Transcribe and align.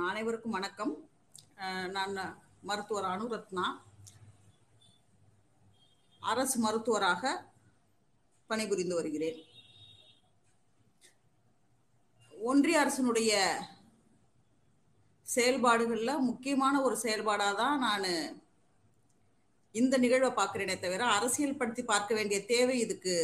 அனைவருக்கும் 0.00 0.54
வணக்கம். 0.56 0.92
நான் 1.96 2.12
மருத்துவர் 2.68 3.06
அனுரத்னா. 3.12 3.64
அரசு 6.22 6.56
மருத்துவராக 6.60 7.32
பணிபுரிந்து 8.50 8.94
வருகிறேன். 8.98 9.38
ஒன்றிய 12.32 12.78
அரசினுடைய 12.82 13.32
செயல்பாடுகளில் 15.26 16.26
முக்கியமான 16.28 16.82
ஒரு 16.82 16.96
செயல்பாடாக 17.04 17.58
தான் 17.62 17.78
நான் 17.86 18.08
இந்த 19.74 19.98
நிகழ்வை 20.04 20.30
பார்க்குறேனே 20.38 20.76
தவிர 20.78 21.04
அரசியல் 21.18 21.58
படுத்தி 21.62 21.84
பார்க்க 21.92 22.14
வேண்டிய 22.14 22.40
தேவை 22.54 22.78
இதுக்கு 22.78 23.16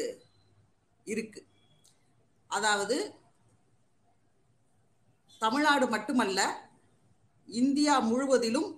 இருக்கு. 1.06 1.42
அதாவது 2.50 2.98
தமிழ்நாடு 5.42 5.86
மட்டுமல்ல 5.86 6.40
இந்தியா 7.48 7.94
முழுவதிலும் 8.00 8.70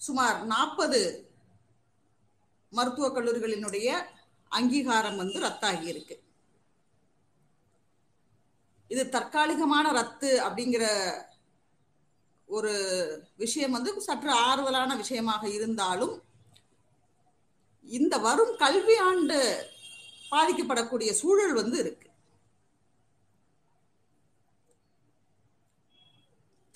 சுமார் 0.00 0.38
நாற்பது 0.46 1.00
மருத்துவக் 2.72 3.16
கல்லூரிகளினுடைய 3.16 3.88
அங்கீகாரம் 4.52 5.16
வந்து 5.16 5.38
ரத்தாகி 5.40 5.86
இருக்கு 5.92 6.16
இது 8.90 9.02
தற்காலிகமான 9.08 9.86
ரத்து 9.92 10.30
அப்படிங்கிற 10.46 10.84
ஒரு 12.48 12.72
விஷயம் 13.36 13.70
வந்து 13.70 14.00
சற்று 14.00 14.32
ஆறுதலான 14.48 14.90
விஷயமாக 14.96 15.44
இருந்தாலும் 15.48 16.14
இந்த 17.86 18.14
வரும் 18.18 18.54
கல்வி 18.56 18.96
ஆண்டு 19.08 19.38
பாதிக்கப்படக்கூடிய 20.30 21.10
சூழல் 21.12 21.54
வந்து 21.54 21.76
இருக்கு. 21.78 22.05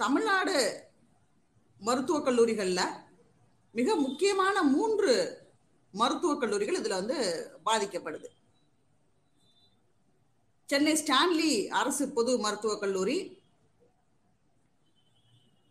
தமிழ்நாடு 0.03 0.57
மருத்துவக் 1.79 2.25
கல்லூரிகளில் 2.25 2.87
மிக 3.73 3.95
முக்கியமான 3.95 4.63
மூன்று 4.63 5.15
மருத்துவக் 5.93 6.41
கல்லூரிகள் 6.41 6.75
இதில் 6.75 6.99
வந்து 6.99 7.19
பாதிக்கப்படுது. 7.65 8.29
சென்னை 10.67 10.93
ஸ்டான்லி 10.93 11.69
அரசு 11.69 12.09
பொது 12.09 12.39
மருத்துவக் 12.39 12.81
கல்லூரி 12.81 13.43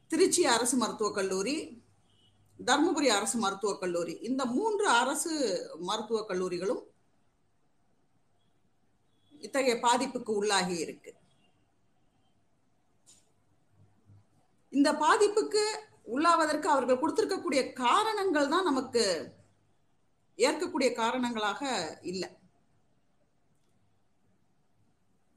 திருச்சி 0.08 0.46
அரசு 0.46 0.78
மருத்துவக் 0.78 1.16
கல்லூரி 1.16 1.84
தருமபுரி 2.66 3.08
அரசு 3.08 3.40
மருத்துவக் 3.40 3.80
கல்லூரி. 3.80 4.14
இந்த 4.14 4.46
மூன்று 4.46 4.90
அரசு 4.90 5.32
மருத்துவக் 5.80 6.30
கல்லூரிகளும் 6.30 6.84
இத்தகைய 9.40 9.76
பாதிப்புக்கு 9.76 10.32
உள்ளாகி 10.42 10.78
இருக்கு. 10.78 11.18
இந்த 14.74 14.90
பாதிப்புக்கு 15.04 15.64
உள்ளாவதற்கு 16.16 16.68
அவர்கள் 16.74 17.02
கொடுத்திருக்கக்கூடிய 17.02 17.62
காரணங்கள் 17.84 18.52
தான் 18.54 18.68
நமக்கு 18.70 19.04
ஏற்கக்கூடிய 20.40 20.90
காரணங்களாக 21.02 21.62
இல்லை. 22.12 22.30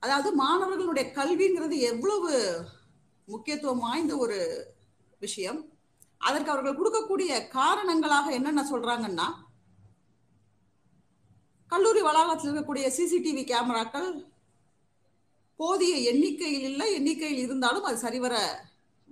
அதாவது 0.03 0.31
மாணவர்களுடைய 0.43 1.07
கல்விங்கிறது 1.19 1.77
எவ்வளவு 1.91 2.33
முக்கியத்துவம் 3.29 3.85
வாய்ந்த 3.87 4.13
ஒரு 4.25 4.39
விஷயம். 5.25 5.61
அதற்கு 6.29 6.53
அவர்கள் 6.53 6.79
கொடுக்கக்கூடிய 6.79 7.33
காரணங்களாக 7.59 8.27
என்னென்ன 8.39 8.63
சொல்றாங்கன்னா 8.73 9.29
கல்லூரி 11.73 12.01
வளாகத்தில் 12.07 12.49
இருக்கக்கூடிய 12.49 12.87
சிசிடிவி 12.97 13.43
கேமராக்கள் 13.51 14.09
போதிய 15.61 15.95
எண்ணிக்கையில் 16.11 16.67
இல்லை 16.71 16.89
எண்ணிக்கையில் 16.99 17.43
இருந்தாலும் 17.45 17.87
அது 17.89 17.99
சரிவர 18.07 18.35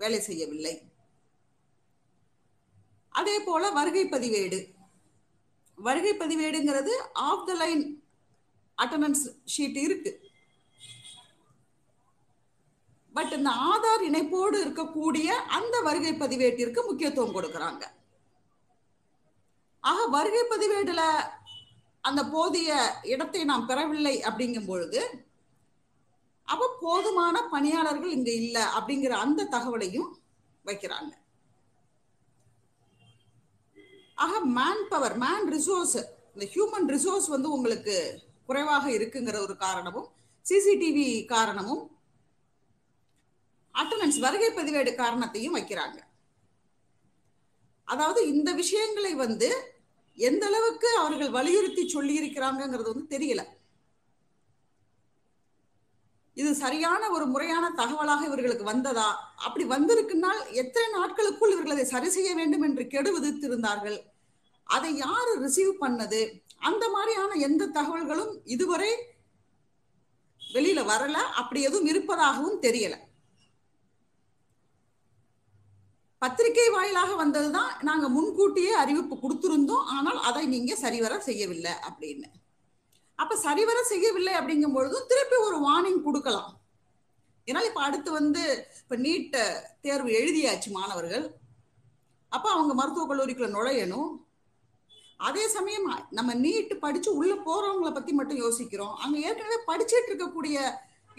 வேலை 0.01 0.19
செய்யவில்லை. 0.21 0.75
அதே 3.21 3.37
போல 3.47 3.71
வருகை 3.79 4.05
பதிவேடு. 4.05 4.59
வருகை 5.87 6.13
பதிவேடுங்கிறது 6.17 6.95
off 7.29 7.47
the 7.47 7.55
line 7.55 7.83
attendance 8.83 9.25
sheet 9.55 9.79
இருக்கு. 9.87 10.13
பட் 13.13 13.33
இந்த 13.33 13.51
ஆதார் 13.71 14.05
இணைப்போடு 14.09 14.59
இருக்கக்கூடிய 14.67 15.29
அந்த 15.59 15.77
வருகை 15.81 16.13
பதிவேட்டிற்கு 16.13 16.81
முக்கியத்துவம் 16.89 17.35
கொடுக்கறாங்க. 17.35 17.85
ஆக 19.81 20.07
வருகை 20.17 20.43
பதிவேடுல 20.51 21.03
அந்த 22.01 22.21
போதிய 22.35 22.71
இடத்தை 23.15 23.45
நாம் 23.45 23.67
பெறவில்லை 23.67 24.15
அப்படிங்கும் 24.23 24.71
பொழுது 24.71 25.01
அப்ப 26.53 26.69
போதுமான 26.81 27.37
பணியாளர்கள் 27.55 28.17
இங்க 28.19 28.31
இல்ல 28.43 28.59
அப்படிங்கிற 28.77 29.13
அந்த 29.25 29.49
தகவலையும் 29.55 30.09
வைக்கிறாங்க. 30.65 31.13
ஆக 34.25 34.41
மேன் 34.59 34.83
பவர் 34.89 35.17
மேன் 35.25 35.47
ரிசோர்ஸ் 35.57 35.99
இந்த 36.35 36.47
ஹியூமன் 36.55 36.89
ரிசோர்ஸ் 36.95 37.29
வந்து 37.35 37.49
உங்களுக்கு 37.57 37.95
குறைவாக 38.49 38.85
இருக்குங்கிற 38.97 39.37
ஒரு 39.47 39.55
காரணமும் 39.57 40.09
சிசிடிவி 40.47 41.09
காரணமும் 41.35 41.83
அட்டண்டன்ஸ் 43.75 44.19
வருகை 44.27 44.51
பதிவேடு 44.57 44.93
காரணத்தையும் 44.95 45.57
வைக்கிறாங்க. 45.57 45.99
அதாவது 47.89 48.21
இந்த 48.33 48.51
விஷயங்களை 48.53 49.13
வந்து 49.25 49.49
எந்த 50.19 50.45
அளவுக்கு 50.47 50.89
அவர்கள் 50.99 51.31
வலியுறுத்தி 51.31 51.83
சொல்லி 51.89 52.15
இருக்கிறாங்கிறது 52.21 52.93
வந்து 52.93 53.07
தெரியல. 53.15 53.43
இது 56.41 56.51
சரியான 56.65 57.03
ஒரு 57.17 57.25
முறையான 57.33 57.67
தகவலாக 57.81 58.27
இவர்களுக்கு 58.29 58.65
வந்ததா? 58.73 59.09
அப்படி 59.47 59.65
வந்திருக்குனால் 59.75 60.41
எத்தனை 60.63 60.89
நாட்களுக்குள் 60.99 61.53
இவர்கள் 61.55 61.75
அதை 61.77 61.87
சரி 61.95 62.09
செய்ய 62.17 62.31
வேண்டும் 62.41 62.65
என்று 62.69 62.85
கெடு 62.95 63.11
விதித்திருந்தார்கள்? 63.17 63.99
அதை 64.77 64.91
யாரு 65.05 65.33
ரிசீவ் 65.45 65.73
பண்ணது? 65.85 66.23
அந்த 66.69 66.85
மாதிரியான 66.89 67.39
எந்த 67.49 67.71
தகவல்களும் 67.79 68.33
இதுவரை 68.55 68.91
வெளியில 70.41 70.81
வரல. 70.93 71.17
அப்படி 71.41 71.61
எதுவும் 71.69 71.89
இருப்பதாகவும் 71.93 72.61
தெரியல. 72.67 72.95
பத்திரிகை 76.23 76.69
வாயிலாக 76.71 77.13
வந்ததுதான் 77.25 77.71
நாங்க 77.89 78.07
முன்கூட்டியே 78.09 78.73
அறிவிப்பு 78.83 79.17
கொடுத்திருந்தோம். 79.17 79.87
ஆனால் 79.97 80.19
அதை 80.31 80.43
நீங்க 80.55 80.73
சரிவர 80.85 81.13
செய்யவில்லை 81.29 81.73
அப்படின்னு. 81.89 82.29
அப்ப 83.23 83.37
சரிவர 83.47 83.79
செய்யவில்லை 83.91 84.33
அப்படிங்கும் 84.39 84.77
பொழுதும் 84.77 85.09
திருப்பி 85.11 85.37
ஒரு 85.47 85.59
வார்னிங் 85.67 86.03
கொடுக்கலாம். 86.07 86.51
ஏன்னா 87.51 87.61
இப்ப 87.69 87.81
அடுத்து 87.89 88.11
வந்து 88.19 88.43
இப்ப 88.83 88.97
நீட் 89.05 89.37
தேர்வு 89.87 90.11
எழுதியாச்சு 90.21 90.69
மாணவர்கள். 90.77 91.25
அப்ப 92.33 92.47
அவங்க 92.55 92.73
மருத்துவக் 92.81 93.11
கல்லூரிக்குள்ள 93.11 93.49
நுழையணும். 93.55 94.11
அதே 95.29 95.45
சமயம் 95.55 95.89
நம்ம 96.19 96.35
நீட் 96.45 96.73
படிச்சு 96.85 97.11
உள்ள 97.21 97.33
போறவங்களை 97.47 97.93
பத்தி 97.95 98.13
மட்டும் 98.19 98.43
யோசிக்கிறோம். 98.45 98.95
அங்க 99.05 99.17
ஏற்கனவே 99.29 99.59
படிச்சிட்டு 99.71 100.11
இருக்கக்கூடிய 100.11 100.57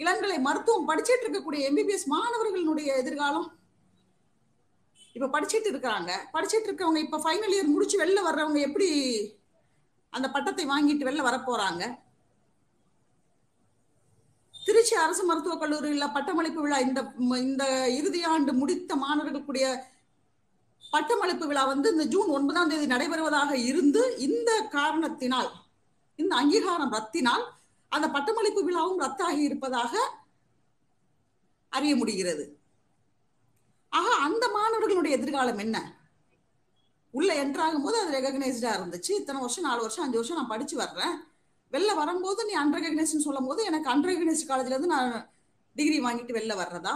இளங்கலை 0.02 0.38
மருத்துவம் 0.46 0.88
படிச்சிட்டு 0.90 1.26
இருக்கக்கூடிய 1.26 1.60
எம்பிபிஎஸ் 1.70 2.06
மாணவர்களுடைய 2.14 2.90
எதிர்காலம். 3.02 3.48
இப்ப 5.16 5.28
படிச்சிட்டு 5.34 5.68
இருக்கிறாங்க 5.72 6.10
படிச்சிட்டு 6.34 6.68
இருக்கவங்க 6.68 7.00
இப்ப 7.06 7.20
ஃபைனல் 7.24 7.54
இயர் 7.56 7.72
முடிச்சு 7.74 7.96
வெளில 8.02 8.20
வர்றவங்க 8.28 8.60
எப்படி 8.68 8.90
அந்த 10.12 10.30
பட்டத்தை 10.30 10.64
வாங்கிட்டு 10.66 11.06
வெளில 11.08 11.22
வரப்போறாங்க. 11.28 11.82
திருச்சி 14.66 14.94
அரசு 14.94 15.22
மருத்துவக் 15.24 15.60
கல்லூரியில் 15.60 16.12
பட்டமளிப்பு 16.12 16.60
விழா 16.62 16.78
இந்த 16.78 17.00
இந்த 17.38 17.64
இறுதி 17.98 18.20
ஆண்டு 18.22 18.52
முடித்த 18.52 18.96
மாணவர்களுக்குடைய 18.96 19.66
பட்டமளிப்பு 20.92 21.46
விழா 21.46 21.64
வந்து 21.64 21.90
இந்த 21.90 22.04
ஜூன் 22.04 22.28
ஒன்பதாம் 22.28 22.68
தேதி 22.68 22.86
நடைபெறுவதாக 22.86 23.52
இருந்து 23.70 24.02
இந்த 24.18 24.50
காரணத்தினால் 24.76 25.50
இந்த 26.18 26.32
அங்கீகாரம் 26.36 26.92
ரத்தினால் 26.92 27.44
அந்த 27.92 28.06
பட்டமளிப்பு 28.10 28.62
விழாவும் 28.68 29.02
ரத்தாகி 29.04 29.42
இருப்பதாக 29.48 29.94
அறிய 31.72 31.96
முடிகிறது. 31.96 32.44
ஆக 33.92 34.08
அந்த 34.26 34.44
மாணவர்களுடைய 34.48 35.16
எதிர்காலம் 35.16 35.58
என்ன? 35.58 35.76
உள்ள 37.14 37.30
என்ட்ராகும் 37.42 37.84
போது 37.86 37.96
அது 38.02 38.10
ரெகக்னைஸ்டா 38.18 38.70
இருந்துச்சு. 38.76 39.10
இத்தனை 39.20 39.38
வருஷம் 39.44 39.66
நாலு 39.68 39.80
வருஷம் 39.84 40.04
அஞ்சு 40.04 40.18
வருஷம் 40.18 40.38
நான் 40.40 40.52
படிச்சு 40.52 40.76
வர்றேன். 40.82 41.14
வெளில 41.72 41.90
வரும்போது 42.00 42.40
நீ 42.48 42.54
அன்ரெகனைஸ்ட்னு 42.62 43.26
சொல்லும் 43.26 43.48
போது 43.48 43.60
எனக்கு 43.70 43.88
அன்ரெகனைஸ்ட் 43.94 44.48
காலேஜ்ல 44.50 44.74
இருந்து 44.74 44.94
நான் 44.94 45.12
டிகிரி 45.76 45.98
வாங்கிட்டு 46.06 46.36
வெளில 46.38 46.54
வர்றதா? 46.62 46.94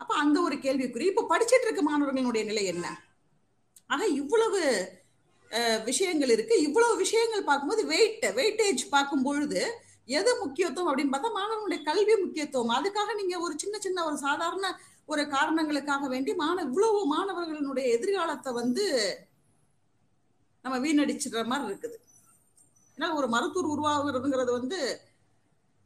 அப்ப 0.00 0.12
அந்த 0.22 0.38
ஒரு 0.46 0.56
கேள்விக்குறி. 0.64 1.06
இப்ப 1.12 1.26
படிச்சிட்டு 1.32 1.66
இருக்க 1.66 1.82
மாணவர்களுடைய 1.88 2.44
நிலை 2.50 2.64
என்ன? 2.72 2.86
ஆக 3.92 4.06
இவ்வளவு 4.20 4.60
விஷயங்கள் 5.88 6.32
இருக்கு. 6.34 6.54
இவ்வளவு 6.66 6.94
விஷயங்கள் 7.02 7.48
பார்க்கும்போது 7.50 7.82
வெயிட் 7.92 8.26
வெயிட்டேஜ் 8.38 8.82
பார்க்கும் 8.94 9.26
பொழுது 9.26 9.60
எது 10.18 10.30
முக்கியத்துவம் 10.42 10.88
அப்படின்னு 10.90 11.14
பார்த்தா 11.14 11.30
மாணவனுடைய 11.38 11.80
கல்வி 11.88 12.14
முக்கியத்துவம். 12.24 12.74
அதுக்காக 12.78 13.14
நீங்க 13.20 13.34
ஒரு 13.46 13.54
சின்ன 13.62 13.76
சின்ன 13.86 14.04
ஒரு 14.08 14.16
சாதாரண 14.26 14.66
ஒரு 15.08 15.28
காரணங்களுக்காக 15.28 16.08
வேண்டி 16.08 16.34
மாணவ 16.34 16.68
இவ்வளவு 16.68 17.06
மாணவர்களுடைய 17.06 17.88
எதிர்காலத்தை 17.96 18.52
வந்து 18.52 18.84
நம்ம 20.62 20.78
வீணடிச்சிடுற 20.78 21.44
மாதிரி 21.44 21.72
இருக்குது. 21.72 21.96
ஏன்னா 22.98 23.14
ஒரு 23.14 23.28
மருத்துவர் 23.28 23.72
உருவாகுறதுங்கிறது 23.74 24.50
வந்து 24.52 25.00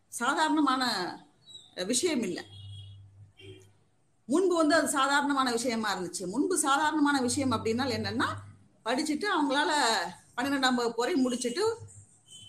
சாதாரணமான 0.09 0.83
விஷயம் 1.85 2.23
இல்லை. 2.23 2.45
முன்பு 4.25 4.57
வந்து 4.57 4.75
அது 4.75 4.89
சாதாரணமான 4.89 5.51
விஷயமா 5.51 5.95
இருந்துச்சு. 5.95 6.27
முன்பு 6.27 6.59
சாதாரணமான 6.59 7.21
விஷயம் 7.21 7.53
அப்படின்னா 7.53 7.87
என்னன்னா 7.99 8.29
படிச்சுட்டு 8.85 9.27
அவங்களால 9.37 9.71
பன்னிரெண்டாம் 10.37 10.79
வகுப்பு 10.81 11.03
வரை 11.03 11.15
முடிச்சுட்டு 11.25 11.65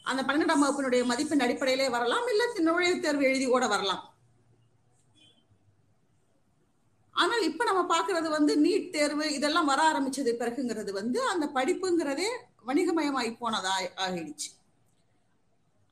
அந்த 0.04 0.22
பன்னிரெண்டாம் 0.24 0.64
வகுப்பினுடைய 0.64 1.06
மதிப்பெண் 1.06 1.40
அடிப்படையிலே 1.40 1.90
வரலாம் 1.90 2.28
இல்லை 2.28 2.46
நுழைவுத் 2.68 3.00
தேர்வு 3.00 3.24
எழுதி 3.24 3.46
கூட 3.46 3.68
வரலாம். 3.68 4.13
ஆனால் 7.16 7.42
இப்ப 7.42 7.64
நம்ம 7.64 7.96
பாக்குறது 7.96 8.30
வந்து 8.30 8.58
நீட் 8.58 8.92
தேர்வு 8.92 9.34
இதெல்லாம் 9.34 9.66
வர 9.66 9.92
ஆரம்பிச்சது 9.92 10.32
பிறகுங்கிறது 10.34 10.92
வந்து 10.92 11.20
அந்த 11.28 11.46
படிப்புங்கிறதே 11.46 12.30
வணிகமயமாகி 12.68 13.38
போனதா 13.40 13.74
ஆகிடுச்சு. 13.98 14.50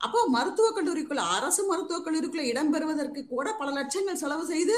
அப்போ 0.02 0.26
மருத்துவக் 0.28 0.78
கல்லூரிக்குள்ள 0.78 1.24
அரசு 1.38 1.64
மருத்துவக் 1.64 2.06
கல்லூரிக்குள்ள 2.06 2.42
இடம்பெறுவதற்கு 2.42 3.28
கூட 3.28 3.54
பல 3.54 3.72
லட்சங்கள் 3.72 4.14
செலவு 4.14 4.46
செய்து 4.46 4.76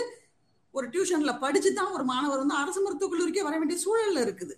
ஒரு 0.74 0.90
டியூஷன்ல 0.90 1.40
படிச்சு 1.40 1.74
தான் 1.74 1.92
ஒரு 1.92 2.04
மாணவர் 2.04 2.38
வந்து 2.38 2.56
அரசு 2.56 2.82
மருத்துவக் 2.82 3.14
கல்லூரிக்கே 3.14 3.44
வர 3.44 3.58
வேண்டிய 3.58 3.80
சூழல்ல 3.86 4.24
இருக்குது. 4.26 4.56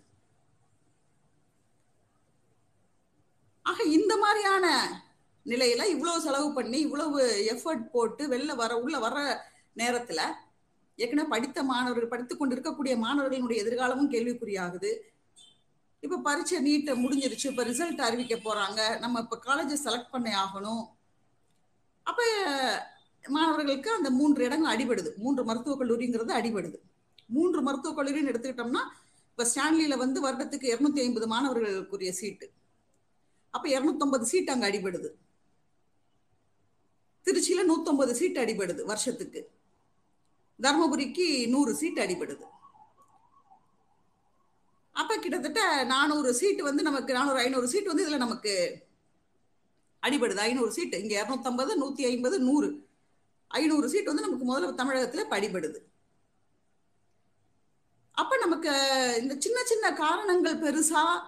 ஆக 3.65 3.83
இந்த 3.83 4.17
மாதிரியான 4.17 4.65
நிலையில 5.45 5.83
இவ்வளவு 5.85 6.21
செலவு 6.21 6.53
பண்ணி 6.53 6.79
இவ்வளவு 6.79 7.21
எஃபர்ட் 7.53 7.91
போட்டு 7.91 8.27
வெளில 8.27 8.55
வர 8.55 8.77
உள்ள 8.77 8.99
வர 8.99 9.17
நேரத்துல 9.77 10.21
ஏற்கனவே 10.95 11.27
படித்த 11.27 11.63
மாணவர்கள் 11.63 12.07
படித்துக் 12.07 12.39
கொண்டு 12.39 12.55
இருக்கக்கூடிய 12.55 12.95
மாணவர்களினுடைய 12.95 13.59
எதிர்காலமும் 13.63 14.11
கேள்விக்குறியாகுது. 14.11 14.97
இப்ப 15.99 16.17
பரீட்சை 16.17 16.57
நீட்டை 16.57 16.87
முடிஞ்சிருச்சு 16.87 17.45
இப்ப 17.45 17.63
ரிசல்ட் 17.63 18.01
அறிவிக்க 18.01 18.35
போறாங்க. 18.35 18.99
நம்ம 18.99 19.19
இப்ப 19.19 19.39
காலேஜை 19.45 19.77
செலக்ட் 19.83 20.09
பண்ணி 20.11 20.29
ஆகணும். 20.29 20.83
அப்ப 22.03 22.23
மாணவர்களுக்கு 23.27 23.91
அந்த 23.91 24.09
மூன்று 24.09 24.43
இடங்கள் 24.43 24.77
அடிபடுது. 24.77 25.15
மூன்று 25.15 25.43
மருத்துவக் 25.43 25.81
கல்லூரிங்கிறது 25.81 26.31
அடிபடுது. 26.31 26.75
மூன்று 27.27 27.61
மருத்துவக் 27.61 28.05
கல்லூரின்னு 28.05 28.33
எடுத்துக்கிட்டோம்னா 28.33 28.83
இப்ப 29.29 29.47
ஸ்டான்லியில 29.55 29.97
வந்து 29.97 30.29
வருடத்துக்கு 30.29 30.69
இருநூத்தி 30.71 30.99
ஐம்பது 30.99 31.27
மாணவர்களுக்குரிய 31.27 32.09
சீட்டு. 32.09 32.51
அப்ப 33.49 33.69
இருநூத்தொன்பது 33.69 34.21
சீட் 34.21 34.49
அங்க 34.49 34.69
அடிபடுது. 34.69 35.09
திருச்சியில 37.25 37.63
நூத்தொன்பது 37.63 38.15
சீட் 38.15 38.37
அடிபடுது 38.37 38.85
வருஷத்துக்கு. 38.85 39.49
தர்மபுரிக்கு 40.61 41.47
நூறு 41.47 41.75
சீட் 41.75 41.99
அடிபடுது. 41.99 42.45
அப்ப 44.91 45.17
கிட்டத்தட்ட 45.17 45.83
நானூறு 45.83 46.33
சீட்டு 46.33 46.63
வந்து 46.63 46.83
நமக்கு 46.83 47.13
நானூறு 47.13 47.37
ஐநூறு 47.37 47.67
சீட் 47.67 47.85
வந்து 47.85 48.09
இதுல 48.09 48.17
நமக்கு 48.17 48.83
அடிபடுது. 50.01 50.37
ஐநூறு 50.37 50.71
சீட்டு. 50.71 51.01
இங்க 51.01 51.15
இரநூத்தம்பது 51.23 51.71
நூத்தி 51.81 52.01
ஐம்பது 52.01 52.39
நூறு. 52.39 52.87
ஐநூறு 53.47 53.89
சீட் 53.89 54.05
வந்து 54.05 54.21
நமக்கு 54.21 54.45
முதல்ல 54.45 54.79
தமிழகத்துல 54.81 55.25
படிபடுது. 55.29 55.79
அப்ப 58.11 58.37
நமக்கு 58.37 58.69
இந்த 59.21 59.35
சின்ன 59.39 59.63
சின்ன 59.63 59.93
காரணங்கள் 59.93 60.59
பெருசா? 60.59 61.21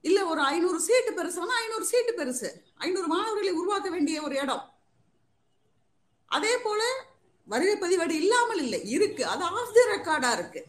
இல்ல 0.00 0.26
ஒரு 0.26 0.40
ஐநூறு 0.40 0.80
சீட்டு 0.80 1.10
பெருசானா 1.10 1.54
ஐநூறு 1.62 1.84
சீட்டு 1.84 2.12
பெருசு? 2.18 2.48
ஐநூறு 2.74 3.06
மாணவர்களை 3.06 3.52
உருவாக்க 3.52 3.90
வேண்டிய 3.90 4.22
ஒரு 4.22 4.36
இடம். 4.36 4.74
அதே 6.26 6.58
போல 6.58 6.82
வருகை 7.52 7.74
பதிவேடு 7.80 8.14
இல்லாமல் 8.22 8.62
இல்லை 8.64 8.80
இருக்கு. 8.96 9.26
அது 9.32 9.44
ஆஃப் 9.44 9.74
தி 9.76 9.82
ரெக்கார்டா 9.94 10.30
இருக்கு. 10.38 10.62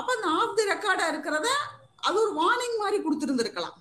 அப்ப 0.00 0.08
அந்த 0.16 0.28
ஆஃப் 0.40 0.56
தி 0.56 0.64
ரெக்கார்டா 0.72 1.06
இருக்கிறத 1.12 1.50
அது 2.06 2.16
ஒரு 2.22 2.32
வார்னிங் 2.40 2.76
மாதிரி 2.82 2.98
கொடுத்துருந்துருக்கலாம். 3.02 3.76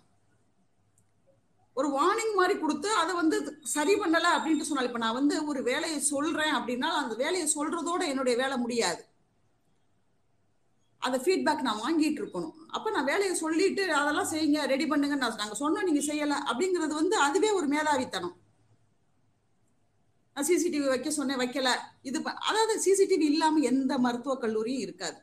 ஒரு 1.74 1.88
வார்னிங் 1.96 2.36
மாதிரி 2.36 2.60
கொடுத்து 2.60 2.90
அதை 3.00 3.14
வந்து 3.16 3.38
சரி 3.74 3.94
பண்ணல 4.02 4.28
அப்படின்ட்டு 4.36 4.68
சொன்னால் 4.68 4.88
இப்ப 4.90 5.00
நான் 5.04 5.18
வந்து 5.18 5.36
ஒரு 5.52 5.62
வேலையை 5.64 6.00
சொல்றேன் 6.00 6.54
அப்படின்னா 6.60 6.90
அந்த 7.02 7.16
வேலையை 7.24 7.48
சொல்றதோட 7.56 8.02
என்னுடைய 8.12 8.36
வேலை 8.44 8.58
முடியாது. 8.58 9.02
அந்த 11.06 11.18
ஃபீட்பேக் 11.24 11.68
நான் 11.68 11.84
வாங்கிட்டு 11.86 12.22
இருக்கணும். 12.22 12.56
அப்ப 12.76 12.92
நான் 12.92 13.10
வேலையை 13.12 13.34
சொல்லிட்டு 13.36 13.84
அதெல்லாம் 13.94 14.32
செய்யுங்க 14.32 14.62
ரெடி 14.74 14.86
பண்ணுங்க 14.88 15.16
நாங்க 15.16 15.56
சொன்னோம் 15.60 15.88
நீங்க 15.90 16.04
செய்யல 16.12 16.38
அப்படிங்கிறது 16.50 16.94
வந்து 17.02 17.18
அதுவே 17.28 17.52
ஒரு 17.60 17.68
மேதாவித்தனம். 17.76 18.36
நான் 20.38 20.48
சிசிடிவி 20.48 20.88
வைக்க 20.88 21.10
சொன்னேன் 21.10 21.42
வைக்கல. 21.42 21.70
இது 22.02 22.18
அதாவது 22.50 22.74
சிசிடிவி 22.86 23.26
இல்லாம 23.32 23.60
எந்த 23.70 23.94
மருத்துவக் 24.06 24.42
கல்லூரியும் 24.42 24.82
இருக்காது. 24.82 25.20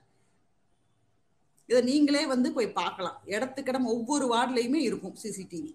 இதை 1.68 1.80
நீங்களே 1.90 2.22
வந்து 2.26 2.48
போய் 2.52 2.76
பார்க்கலாம். 2.78 3.18
இடத்துக்கிடம் 3.34 3.86
ஒவ்வொரு 3.94 4.26
வார்டுலையுமே 4.34 4.80
இருக்கும் 4.88 5.16
சிசிடிவி 5.22 5.72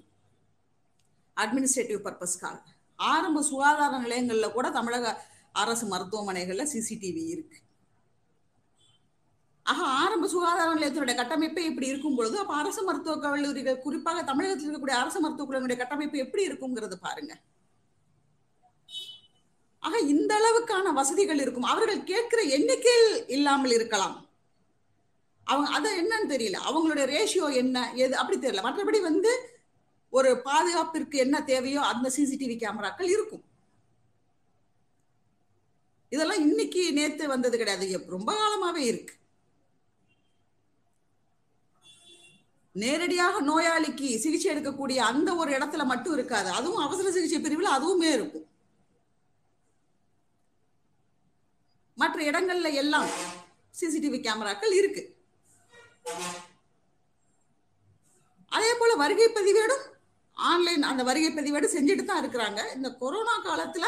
அட்மினிஸ்ட்ரேட்டிவ் 1.37 2.01
பர்பஸ்க்காக 2.07 2.57
ஆரம்ப 2.99 3.41
சுகாதார 3.49 3.93
நிலையங்கள்ல 4.05 4.47
கூட 4.51 4.67
தமிழக 4.77 5.05
அரசு 5.63 5.85
மருத்துவமனைகள்ல 5.87 6.63
சிசிடிவி 6.73 7.23
இருக்கு. 7.33 7.59
ஆக 9.65 9.79
ஆரம்ப 10.01 10.25
சுகாதார 10.27 10.69
நிலையத்தினுடைய 10.75 11.15
கட்டமைப்பே 11.19 11.63
இப்படி 11.71 11.87
இருக்கும் 11.87 12.15
பொழுது 12.15 12.37
அப்ப 12.43 12.53
அரசு 12.53 12.81
மருத்துவக் 12.83 13.21
கல்லூரிகள் 13.21 13.83
குறிப்பாக 13.85 14.23
தமிழகத்தில் 14.23 14.69
இருக்கக்கூடிய 14.69 14.97
அரசு 15.03 15.19
மருத்துவக் 15.19 15.49
கல்லூரிகளுடைய 15.49 15.77
கட்டமைப்பு 15.77 16.17
எப்படி 16.25 16.43
இருக்குங்கிறது 16.47 16.97
பாருங்க. 17.07 17.33
ஆக 19.87 19.99
இந்த 20.13 20.31
அளவுக்கான 20.39 20.93
வசதிகள் 20.93 21.41
இருக்கும். 21.41 21.69
அவர்கள் 21.73 22.03
கேட்கிற 22.03 22.41
எண்ணிக்கையில் 22.55 23.27
இல்லாமல் 23.27 23.71
இருக்கலாம். 23.71 24.15
அவங்க 25.43 25.69
அது 25.77 25.89
என்னன்னு 26.01 26.31
தெரியல. 26.31 26.57
அவங்களுடைய 26.69 27.05
ரேஷியோ 27.15 27.47
என்ன 27.53 27.91
எது 27.93 28.15
அப்படி 28.17 28.37
தெரியல. 28.39 28.65
மற்றபடி 28.67 29.01
வந்து 29.01 29.31
ஒரு 30.09 30.31
பாதுகாப்பிற்கு 30.45 31.15
என்ன 31.15 31.43
தேவையோ 31.43 31.81
அந்த 31.81 32.07
சிசிடிவி 32.17 32.55
கேமராக்கள் 32.57 33.13
இருக்கும். 33.15 33.43
இதெல்லாம் 36.09 36.39
இன்னைக்கு 36.39 36.93
நேத்து 36.93 37.23
வந்தது 37.27 37.57
கிடையாது. 37.57 38.03
ரொம்ப 38.07 38.33
காலமாவே 38.33 38.83
இருக்கு. 38.91 39.13
நேரடியாக 42.83 43.37
நோயாளிக்கு 43.41 44.09
சிகிச்சை 44.17 44.49
எடுக்கக்கூடிய 44.55 44.97
அந்த 45.11 45.29
ஒரு 45.35 45.51
இடத்துல 45.57 45.85
மட்டும் 45.85 46.13
இருக்காது. 46.13 46.49
அதுவும் 46.49 46.83
அவசர 46.87 47.11
சிகிச்சை 47.11 47.39
பிரிவில் 47.39 47.75
அதுவுமே 47.77 48.09
இருக்கும். 48.13 48.45
மற்ற 52.01 52.17
இடங்கள்ல 52.29 52.69
எல்லாம் 52.81 53.07
சிசிடிவி 53.79 54.19
கேமராக்கள் 54.25 54.73
இருக்கு. 54.79 55.03
அதே 58.57 58.71
போல 58.79 58.91
வருகை 59.03 59.29
பதிவேடும் 59.37 59.85
ஆன்லைன் 60.37 60.83
அந்த 60.89 61.01
வருகை 61.07 61.31
பதிவேடு 61.37 61.67
செஞ்சுட்டு 61.75 62.03
தான் 62.09 62.21
இருக்கிறாங்க. 62.23 62.59
இந்த 62.75 62.89
கொரோனா 63.01 63.35
காலத்துல 63.47 63.87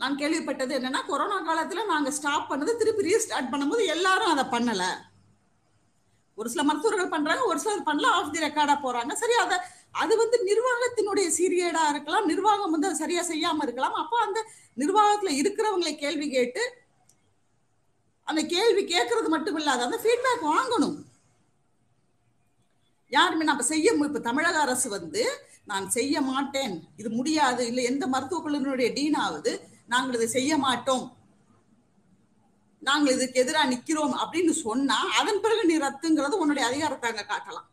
நான் 0.00 0.18
கேள்விப்பட்டது 0.20 0.72
என்னன்னா 0.78 1.00
கொரோனா 1.10 1.38
காலத்துல 1.48 1.84
நாங்க 1.92 2.10
ஸ்டாப் 2.18 2.50
பண்ணது 2.50 2.72
திருப்பி 2.80 3.06
ரீஸ்டார்ட் 3.08 3.52
பண்ணும்போது 3.52 3.84
எல்லாரும் 3.94 4.32
அதை 4.34 4.44
பண்ணல. 4.54 4.84
ஒரு 6.38 6.48
சில 6.52 6.62
மருத்துவர்கள் 6.68 7.14
பண்றாங்க 7.14 7.42
ஒரு 7.50 7.58
சிலர் 7.64 7.88
பண்ணல 7.88 8.10
ஆஃப் 8.18 8.32
தி 8.34 8.44
ரெக்கார்டா 8.46 8.76
போறாங்க. 8.86 9.12
சரி 9.22 9.34
அதை 9.44 9.56
அது 9.94 10.12
வந்து 10.16 10.36
நிர்வாகத்தினுடைய 10.50 11.28
சீரியடா 11.38 11.84
இருக்கலாம் 11.92 12.28
நிர்வாகம் 12.32 12.74
வந்து 12.74 12.88
அதை 12.88 12.98
சரியா 12.98 13.22
செய்யாம 13.30 13.62
இருக்கலாம். 13.66 13.96
அப்போ 14.02 14.16
அந்த 14.26 14.40
நிர்வாகத்துல 14.76 15.32
இருக்கிறவங்களை 15.40 15.94
கேள்வி 16.04 16.28
கேட்டு 16.30 16.62
அந்த 18.28 18.42
கேள்வி 18.54 18.82
கேட்கறது 18.94 19.28
மட்டும் 19.28 19.56
இல்லாத 19.60 19.84
அந்த 19.84 19.98
ஃபீட்பேக் 20.02 20.50
வாங்கணும். 20.50 20.98
யாருமே 23.12 23.44
நம்ம 23.44 23.62
செய்ய 23.70 23.92
இப்ப 24.08 24.20
தமிழக 24.26 24.58
அரசு 24.58 24.88
வந்து 24.88 25.22
நான் 25.70 25.86
செய்ய 25.96 26.20
மாட்டேன் 26.20 26.74
இது 26.96 27.08
முடியாது 27.10 27.62
இல்லை 27.70 27.84
எந்த 27.84 28.04
மருத்துவக் 28.06 28.44
குழுவினுடைய 28.44 28.88
டீனாவது 28.98 29.52
நாங்கள் 29.92 30.16
இதை 30.18 30.28
செய்ய 30.36 30.58
மாட்டோம் 30.66 31.04
நாங்கள் 32.82 33.14
இதுக்கு 33.14 33.40
எதிராக 33.42 33.70
நிக்கிறோம் 33.72 34.14
அப்படின்னு 34.22 34.52
சொன்னா 34.66 34.98
அதன் 35.20 35.40
பிறகு 35.40 35.64
நீ 35.70 35.74
ரத்துங்கிறது 35.78 36.40
உன்னுடைய 36.42 36.64
அதிகாரத்தை 36.68 37.08
அங்க 37.10 37.24
காட்டலாம். 37.32 37.66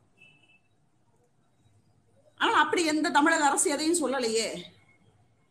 ஆனால் 2.38 2.64
அப்படி 2.64 2.86
எந்த 2.86 3.10
தமிழக 3.10 3.46
அரசு 3.46 3.70
எதையும் 3.70 4.00
சொல்லலையே. 4.02 4.62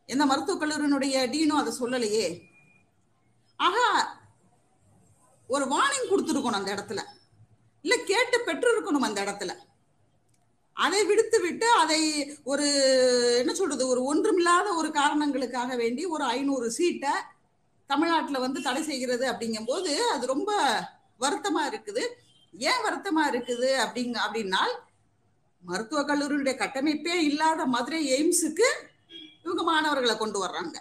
எந்த 0.06 0.26
மருத்துவக் 0.26 0.62
கல்லூரியினுடைய 0.62 1.30
டீனும் 1.30 1.58
அதை 1.58 1.72
சொல்லலையே. 1.80 2.40
ஆக 3.56 3.76
ஒரு 5.48 5.64
வார்னிங் 5.64 6.10
கொடுத்துருக்கணும் 6.10 6.60
அந்த 6.60 6.74
இடத்துல. 6.74 7.00
இல்ல 7.80 7.96
கேட்டு 8.04 8.44
பெற்றிருக்கணும் 8.46 9.08
அந்த 9.08 9.24
இடத்துல. 9.24 9.52
அதை 10.72 11.04
விடுத்து 11.04 11.40
விட்டு 11.40 11.70
அதை 11.70 12.00
ஒரு 12.44 12.66
என்ன 13.38 13.54
சொல்றது 13.54 13.88
ஒரு 13.88 14.04
ஒன்றுமில்லாத 14.04 14.74
ஒரு 14.74 14.90
காரணங்களுக்காக 14.90 15.76
வேண்டி 15.76 16.04
ஒரு 16.04 16.24
ஐநூறு 16.24 16.70
சீட்டை 16.70 17.10
தமிழ்நாட்டில் 17.86 18.38
வந்து 18.38 18.62
தடை 18.62 18.82
செய்கிறது 18.82 19.32
அப்படிங்கும்போது 19.32 19.96
அது 19.96 20.26
ரொம்ப 20.26 20.80
வருத்தமா 21.20 21.62
இருக்குது. 21.70 22.06
ஏன் 22.58 22.82
வருத்தமா 22.84 23.22
இருக்குது 23.30 23.70
அப்படிங்க 23.86 24.16
அப்படின்னால் 24.26 24.74
மருத்துவக் 25.68 26.08
கல்லூரியுடைய 26.08 26.54
கட்டமைப்பே 26.62 27.14
இல்லாத 27.28 27.60
மதுரை 27.74 28.00
எய்ம்ஸுக்கு 28.16 28.68
இவங்க 29.44 29.62
மாணவர்களை 29.70 30.14
கொண்டு 30.16 30.38
வர்றாங்க. 30.44 30.76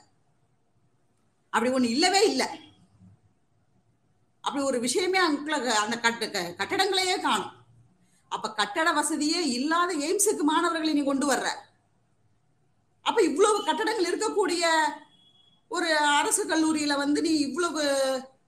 அப்படி 1.54 1.72
ஒண்ணு 1.74 1.94
இல்லவே 1.96 2.22
இல்லை. 2.32 2.48
அப்படி 4.44 4.64
ஒரு 4.64 4.80
விஷயமே 4.80 5.20
அங்குள்ள 5.26 5.58
அந்த 5.84 5.96
கட்ட 6.00 6.42
கட்டடங்களையே 6.60 7.16
காணும். 7.28 7.54
அப்ப 8.32 8.52
கட்டட 8.54 8.90
வசதியே 8.92 9.42
இல்லாத 9.58 9.92
எய்ம்ஸுக்கு 10.08 10.44
மாணவர்களை 10.52 10.94
நீ 10.94 11.04
கொண்டு 11.04 11.26
வர்ற. 11.32 11.48
அப்ப 13.06 13.20
இவ்வளவு 13.30 13.58
கட்டடங்கள் 13.64 14.10
இருக்கக்கூடிய 14.12 14.64
ஒரு 15.72 15.90
அரசு 16.20 16.42
கல்லூரியில 16.48 16.94
வந்து 17.04 17.20
நீ 17.22 17.32
இவ்வளவு 17.48 17.84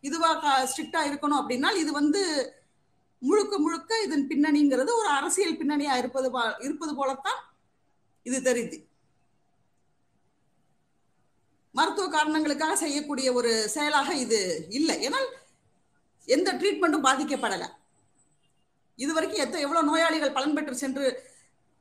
இதுவா 0.07 0.29
ஸ்ட்ரிக்டா 0.71 1.01
இருக்கணும் 1.09 1.39
அப்படின்னா 1.41 1.69
இது 1.81 1.91
வந்து 1.91 2.21
முழுக்க 3.19 3.57
முழுக்க 3.57 4.01
இதன் 4.03 4.27
பின்னணிங்கிறது 4.27 4.91
ஒரு 4.99 5.07
அரசியல் 5.07 5.57
பின்னணியா 5.57 5.97
இருப்பது 5.97 6.29
இருப்பது 6.59 6.95
போலத்தான் 6.95 7.39
இது 8.23 8.37
தெரியுது. 8.39 8.77
மருத்துவ 11.71 12.07
காரணங்களுக்காக 12.09 12.75
செய்யக்கூடிய 12.75 13.33
ஒரு 13.33 13.69
செயலாக 13.69 14.13
இது 14.13 14.67
இல்லை. 14.69 14.95
ஏன்னா 15.07 15.19
எந்த 16.25 16.53
ட்ரீட்மெண்ட்டும் 16.53 17.07
பாதிக்கப்படலை. 17.07 17.67
இது 18.95 19.13
வரைக்கும் 19.13 19.43
எத்த 19.43 19.59
எவ்வளவு 19.59 19.87
நோயாளிகள் 19.89 20.35
பலன் 20.37 20.53
பெற்று 20.53 20.75
சென்று 20.75 21.05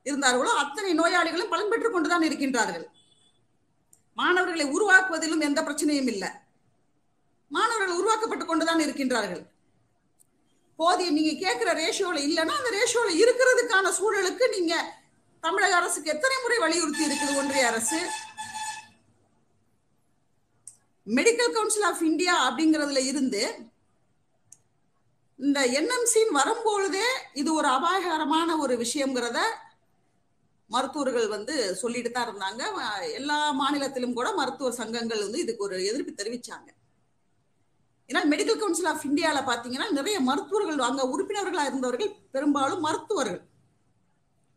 இருந்தார்களோ 0.03 0.53
அத்தனை 0.63 0.91
நோயாளிகளும் 0.95 1.53
பலன் 1.55 1.71
பெற்று 1.71 1.91
கொண்டுதான் 1.91 2.23
இருக்கின்றார்கள். 2.23 2.87
மாணவர்களை 4.15 4.67
உருவாக்குவதிலும் 4.77 5.47
எந்த 5.49 5.63
பிரச்சனையும் 5.63 6.11
இல்லை. 6.15 6.29
மாணவர்கள் 7.49 7.99
உருவாக்கப்பட்டு 8.01 8.45
கொண்டுதான் 8.47 8.79
இருக்கின்றார்கள். 8.79 9.43
போதிய 10.79 11.11
நீங்க 11.11 11.33
கேட்கிற 11.45 11.71
ரேஷியோல 11.83 12.21
இல்லைன்னா 12.29 12.55
அந்த 12.61 12.71
ரேஷியோல 12.79 13.11
இருக்கிறதுக்கான 13.23 13.93
சூழலுக்கு 13.99 14.47
நீங்க 14.57 14.75
தமிழக 15.45 15.75
அரசுக்கு 15.77 16.13
எத்தனை 16.15 16.37
முறை 16.43 16.59
வலியுறுத்தி 16.59 17.03
இருக்குது 17.09 17.39
ஒன்றிய 17.41 17.67
அரசு? 17.67 17.99
மெடிக்கல் 21.07 21.55
கவுன்சில் 21.57 21.89
ஆஃப் 21.89 22.03
இந்தியா 22.03 22.35
அப்படிங்கிறதுல 22.47 23.03
இருந்து 23.11 23.43
இந்த 25.39 25.61
என்எம்சின்னு 25.79 26.39
வரும்பொழுதே 26.41 27.09
இது 27.35 27.51
ஒரு 27.55 27.69
அபாயகரமான 27.69 28.57
ஒரு 28.57 28.75
விஷயங்கிறத 28.85 29.39
மருத்துவர்கள் 30.71 31.27
வந்து 31.29 31.55
சொல்லிட்டு 31.83 32.11
தான் 32.13 32.27
இருந்தாங்க. 32.29 32.63
எல்லா 33.19 33.37
மாநிலத்திலும் 33.53 34.15
கூட 34.15 34.29
மருத்துவ 34.33 34.71
சங்கங்கள் 34.81 35.25
வந்து 35.27 35.39
இதுக்கு 35.39 35.67
ஒரு 35.69 35.77
எதிர்ப்பு 35.91 36.13
தெரிவிச்சாங்க. 36.13 36.69
ஏன்னா 38.11 38.21
மெடிக்கல் 38.33 38.61
கவுன்சில் 38.61 38.89
ஆஃப் 38.91 39.05
இந்தியாவில் 39.09 39.49
பார்த்தீங்கன்னா 39.49 39.87
நிறைய 39.99 40.17
மருத்துவர்கள் 40.29 40.87
அங்கே 40.89 41.05
உறுப்பினர்களாக 41.13 41.71
இருந்தவர்கள் 41.71 42.11
பெரும்பாலும் 42.35 42.85
மருத்துவர்கள். 42.87 43.41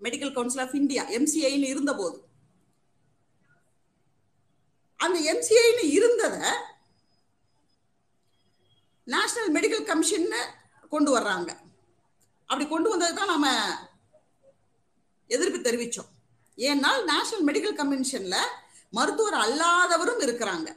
மெடிக்கல் 0.01 0.33
கவுன்சில் 0.33 0.63
ஆஃப் 0.63 0.75
இந்தியா 0.81 1.03
எம்சிஐன்னு 1.17 1.71
இருந்தபோது. 1.73 2.17
அந்த 4.99 5.17
எம்சிஐன்னு 5.31 5.85
இருந்ததை 5.97 6.49
நேஷனல் 9.13 9.53
மெடிக்கல் 9.57 9.87
கமிஷன் 9.89 10.27
கொண்டு 10.93 11.09
வர்றாங்க. 11.17 11.51
அப்படி 12.49 12.65
கொண்டு 12.69 12.89
வந்தது 12.89 13.13
தான் 13.15 13.31
நாம 13.33 13.47
எதிர்ப்பு 15.35 15.59
தெரிவித்தோம் 15.59 16.11
ஏன்னால் 16.57 17.01
நேஷனல் 17.11 17.47
மெடிக்கல் 17.49 17.79
கமிஷன்ல 17.79 18.37
மருத்துவர் 18.97 19.37
அல்லாதவரும் 19.45 20.23
இருக்கிறாங்க. 20.27 20.69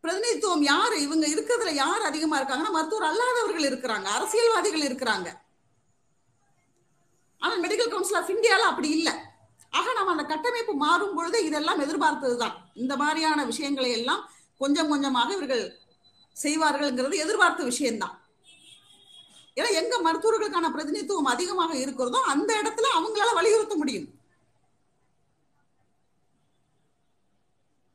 பிரதிநிதித்துவம் 0.00 0.62
யாரு? 0.62 1.02
இவங்க 1.02 1.26
இருக்கிறதுல 1.26 1.72
யார் 1.72 2.00
அதிகமா 2.00 2.40
இருக்காங்கன்னா 2.40 2.70
மருத்துவர் 2.70 3.10
அல்லாதவர்கள் 3.10 3.68
இருக்கிறாங்க. 3.70 4.02
அரசியல்வாதிகள் 4.02 4.80
இருக்கிறாங்க. 4.80 5.38
ஆனா 7.38 7.54
மெடிக்கல் 7.54 7.88
கவுன்சில் 7.88 8.16
ஆஃப் 8.16 8.28
இந்தியால 8.28 8.68
அப்படி 8.70 8.88
இல்லை. 8.88 9.12
ஆக 9.70 9.92
நம்ம 9.92 10.10
அந்த 10.10 10.24
கட்டமைப்பு 10.24 10.74
மாறும் 10.74 11.14
பொழுது 11.14 11.44
இதெல்லாம் 11.44 11.80
எதிர்பார்த்ததுதான். 11.80 12.52
இந்த 12.74 12.96
மாதிரியான 12.96 13.44
விஷயங்களை 13.44 13.90
எல்லாம் 13.90 14.30
கொஞ்சம் 14.58 14.88
கொஞ்சமாக 14.88 15.34
இவர்கள் 15.34 15.78
செய்வார்கள்ங்கிறது 16.42 17.14
எதிர்பார்த்த 17.14 17.64
விஷயம்தான். 17.64 18.28
ஏன்னா 19.56 19.70
எங்க 19.70 20.00
மருத்துவர்களுக்கான 20.04 20.70
பிரதிநிதித்துவம் 20.70 21.24
அதிகமாக 21.24 21.74
இருக்கிறதோ 21.74 22.18
அந்த 22.18 22.62
இடத்துல 22.62 22.86
அவங்களால 22.98 23.34
வலியுறுத்த 23.34 23.76
முடியும். 23.76 24.19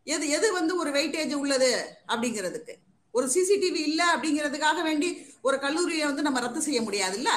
எது 0.07 0.25
எது 0.37 0.47
வந்து 0.57 0.73
ஒரு 0.81 0.89
வெயிட்டேஜ் 0.97 1.33
உள்ளது 1.43 1.71
அப்படிங்கிறதுக்கு. 2.11 2.73
ஒரு 3.13 3.27
சிசிடிவி 3.33 3.81
இல்ல 3.89 4.01
அப்படிங்கிறதுக்காக 4.13 4.79
வேண்டி 4.87 5.09
ஒரு 5.47 5.57
கல்லூரியை 5.65 6.05
வந்து 6.09 6.25
நம்ம 6.27 6.39
ரத்து 6.45 6.61
செய்ய 6.67 6.79
முடியாது 6.87 7.15
இல்ல 7.19 7.31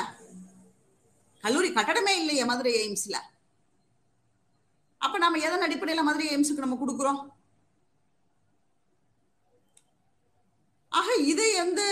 கல்லூரி 1.44 1.68
கட்டடமே 1.76 2.12
இல்லையே 2.20 2.44
மதுரை 2.50 2.72
எய்ம்ஸ்ல. 2.82 3.16
அப்ப 5.00 5.18
நம்ம 5.24 5.38
எதன் 5.48 5.64
அடிப்படையில 5.66 6.02
மதுரை 6.06 6.26
எய்ம்ஸுக்கு 6.34 6.64
நம்ம 6.64 6.78
கொடுக்குறோம்? 6.80 7.20
ஆக 10.92 11.08
இதை 11.32 11.48
வந்து 11.62 11.86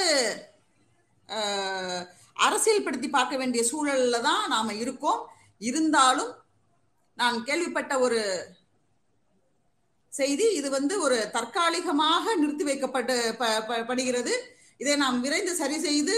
அரசியல்படுத்தி 2.36 3.08
பார்க்க 3.10 3.40
வேண்டிய 3.40 3.62
சூழல்ல 3.70 4.18
தான் 4.28 4.42
நாம 4.54 4.74
இருக்கோம். 4.84 5.20
இருந்தாலும் 5.68 6.32
நான் 7.18 7.36
கேள்விப்பட்ட 7.48 7.92
ஒரு 8.06 8.20
செய்தி. 10.18 10.46
இது 10.58 10.68
வந்து 10.78 10.94
ஒரு 11.06 11.18
தற்காலிகமாக 11.36 12.34
நிறுத்தி 12.42 12.64
வைக்கப்பட்டு 12.68 13.14
படுகிறது. 13.90 14.34
இதை 14.82 14.94
நாம் 15.04 15.22
விரைந்து 15.24 15.52
சரி 15.62 15.78
செய்து 15.86 16.16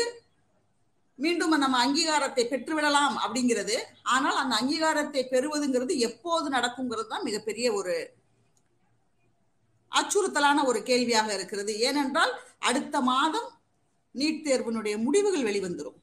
மீண்டும் 1.19 1.53
நம்ம 1.63 1.79
அங்கீகாரத்தை 1.85 2.43
பெற்றுவிடலாம் 2.51 3.17
அப்படிங்கிறது. 3.25 3.77
ஆனால் 4.15 4.41
அந்த 4.43 4.55
அங்கீகாரத்தை 4.61 5.23
பெறுவதுங்கிறது 5.33 5.95
எப்போது 6.09 6.47
நடக்குங்கிறது 6.57 7.09
தான் 7.13 7.27
மிகப்பெரிய 7.29 7.67
ஒரு 7.79 7.95
அச்சுறுத்தலான 9.93 10.65
ஒரு 10.71 10.81
கேள்வியாக 10.91 11.29
இருக்கிறது. 11.39 11.73
ஏனென்றால் 11.89 12.33
அடுத்த 12.69 13.01
மாதம் 13.11 13.49
நீட் 14.15 14.45
தேர்வினுடைய 14.47 14.95
முடிவுகள் 15.07 15.47
வெளிவந்துடும் 15.49 15.99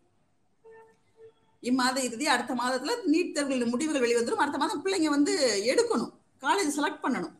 இம்மாத 1.69 1.97
இறுதி 2.07 2.25
அடுத்த 2.33 2.53
மாதத்துல 2.61 2.95
நீட் 3.13 3.33
தேர்வுகளின் 3.35 3.71
முடிவுகள் 3.73 4.03
வெளிவந்துடும் 4.05 4.43
அடுத்த 4.43 4.59
மாதம் 4.63 4.83
பிள்ளைங்க 4.83 5.09
வந்து 5.15 5.33
எடுக்கணும். 5.71 6.13
காலேஜ் 6.45 6.75
செலக்ட் 6.77 7.03
பண்ணணும். 7.05 7.35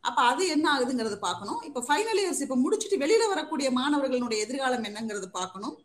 அப்ப 0.00 0.22
அது 0.22 0.46
என்ன 0.48 0.66
ஆகுதுங்கிறது 0.74 1.16
பார்க்கணும். 1.16 1.62
இப்ப 1.62 1.84
ஃபைனல் 1.88 2.20
இயர்ஸ் 2.22 2.40
இப்ப 2.40 2.56
முடிச்சுட்டு 2.56 2.96
வெளியில 3.04 3.28
வரக்கூடிய 3.28 3.70
மாணவர்களுடைய 3.70 4.44
எதிர்காலம் 4.44 4.84
என்னங்கிறது 4.84 5.26
பார்க்கணும். 5.26 5.84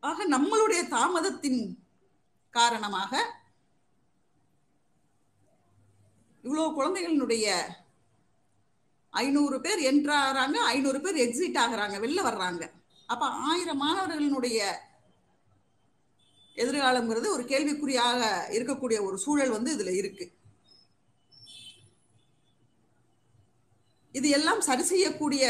ஆக 0.00 0.28
நம்மளுடைய 0.28 0.88
தாமதத்தின் 0.88 1.86
காரணமாக 2.50 3.40
இவ்வளவு 6.42 6.76
குழந்தைகளினுடைய 6.78 7.46
ஐநூறு 9.10 9.60
பேர் 9.60 9.78
என்ட்ராகிறாங்க 9.78 10.56
ஐநூறு 10.74 11.00
பேர் 11.00 11.14
எக்ஸிட் 11.14 11.60
ஆகுறாங்க 11.64 11.96
வெளில 12.04 12.20
வர்றாங்க. 12.28 12.70
அப்ப 13.06 13.26
ஆயிரம் 13.26 13.82
மாணவர்களினுடைய 13.82 14.58
எதிர்காலம்ங்கிறது 16.56 17.28
ஒரு 17.28 17.42
கேள்விக்குறியாக 17.42 18.20
இருக்கக்கூடிய 18.56 19.02
ஒரு 19.04 19.18
சூழல் 19.18 19.50
வந்து 19.50 19.76
இதுல 19.76 19.92
இருக்கு. 19.96 20.26
இது 24.18 24.28
எல்லாம் 24.38 24.62
சரி 24.68 24.84
செய்யக்கூடிய 24.92 25.44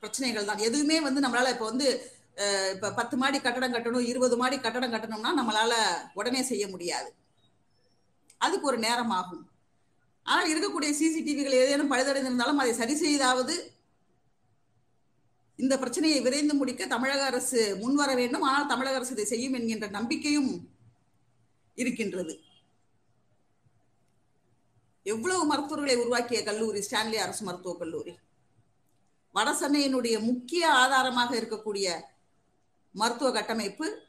பிரச்சனைகள் 0.00 0.48
தான். 0.48 0.64
எதுவுமே 0.68 0.96
வந்து 1.06 1.22
நம்மளால 1.24 1.52
இப்ப 1.54 1.66
வந்து 1.70 1.88
இப்ப 2.74 2.90
பத்து 2.98 3.14
மாடி 3.20 3.38
கட்டடம் 3.38 3.74
கட்டணும் 3.74 4.08
இருபது 4.10 4.36
மாடி 4.42 4.56
கட்டடம் 4.58 4.92
கட்டணும்னா 4.94 5.32
நம்மளால 5.38 5.72
உடனே 6.20 6.40
செய்ய 6.50 6.64
முடியாது. 6.74 7.10
அதுக்கு 8.44 8.68
ஒரு 8.70 8.78
நேரம் 8.86 9.12
ஆகும். 9.18 9.44
ஆனால் 10.26 10.48
இருக்கக்கூடிய 10.52 10.90
சிசிடிவிகள் 11.00 11.60
ஏதேனும் 11.62 11.92
பழுதடைந்திருந்தாலும் 11.92 12.62
அதை 12.62 12.72
சரி 12.80 12.94
செய்தாவது 13.02 13.54
இந்த 15.58 15.74
பிரச்சனையை 15.82 16.18
விரைந்து 16.26 16.54
முடிக்க 16.60 16.82
தமிழக 16.92 17.22
அரசு 17.30 17.60
முன்வர 17.82 18.10
வேண்டும். 18.20 18.46
ஆனால் 18.48 18.70
தமிழக 18.72 18.98
அரசு 19.00 19.14
இதை 19.16 19.26
செய்யும் 19.32 19.56
என்கின்ற 19.58 19.88
நம்பிக்கையும் 19.98 20.50
இருக்கின்றது. 21.82 22.34
எவ்வளவு 25.02 25.46
மருத்துவர்களை 25.46 25.96
உருவாக்கிய 25.96 26.42
கல்லூரி? 26.42 26.80
ஸ்டான்லி 26.90 27.14
அரசு 27.14 27.44
மருத்துவக் 27.44 27.78
கல்லூரி. 27.78 28.18
வட 29.32 29.50
சென்னையினுடைய 29.50 30.20
முக்கிய 30.20 30.72
ஆதாரமாக 30.72 31.36
இருக்கக்கூடிய 31.36 32.02
மருத்துவ 32.92 33.32
கட்டமைப்பு 33.32 34.06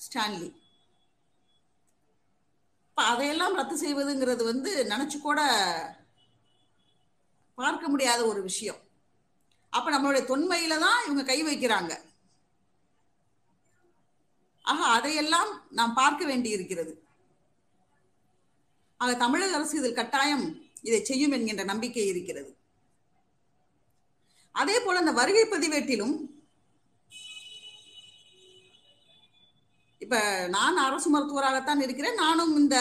ஸ்டான்லி. 0.00 0.54
அதையெல்லாம் 2.94 3.54
ரத்து 3.54 3.76
செய்வதுங்கிறது 3.76 4.44
வந்து 4.44 4.86
நினைச்சு 4.88 5.18
கூட 5.18 5.40
பார்க்க 7.54 7.88
முடியாத 7.88 8.26
ஒரு 8.26 8.42
விஷயம். 8.42 8.80
அப்ப 9.70 9.98
நம்மளுடைய 9.98 10.22
தொன்மையில 10.22 10.78
தான் 10.78 11.04
இவங்க 11.04 11.22
கை 11.22 11.38
வைக்கிறாங்க. 11.42 11.92
ஆக 14.62 14.84
அதையெல்லாம் 14.84 15.62
நாம் 15.70 15.94
பார்க்க 15.94 16.24
வேண்டி 16.24 16.50
இருக்கிறது 16.50 16.92
ஆக 19.00 19.12
தமிழக 19.22 19.54
அரசு 19.58 19.74
இதில் 19.78 19.98
கட்டாயம் 19.98 20.44
இதை 20.88 20.98
செய்யும் 21.04 21.34
என்கின்ற 21.36 21.64
நம்பிக்கை 21.70 22.06
இருக்கிறது. 22.08 22.50
அதே 24.60 24.76
போல 24.80 25.00
அந்த 25.02 25.12
வருகை 25.20 25.44
பதிவேட்டிலும் 25.50 26.14
இப்ப 30.04 30.16
நான் 30.56 30.84
அரசு 30.88 31.08
மருத்துவராகத்தான் 31.14 31.82
இருக்கிறேன். 31.86 32.20
நானும் 32.24 32.52
இந்த 32.60 32.76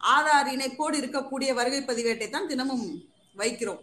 ஆதார் 0.00 0.48
இணைப்போடு 0.54 0.96
இருக்கக்கூடிய 1.02 1.50
வருகை 1.58 1.80
பதிவேட்டை 1.82 2.28
தான் 2.30 2.50
தினமும் 2.52 2.86
வைக்கிறோம். 3.36 3.82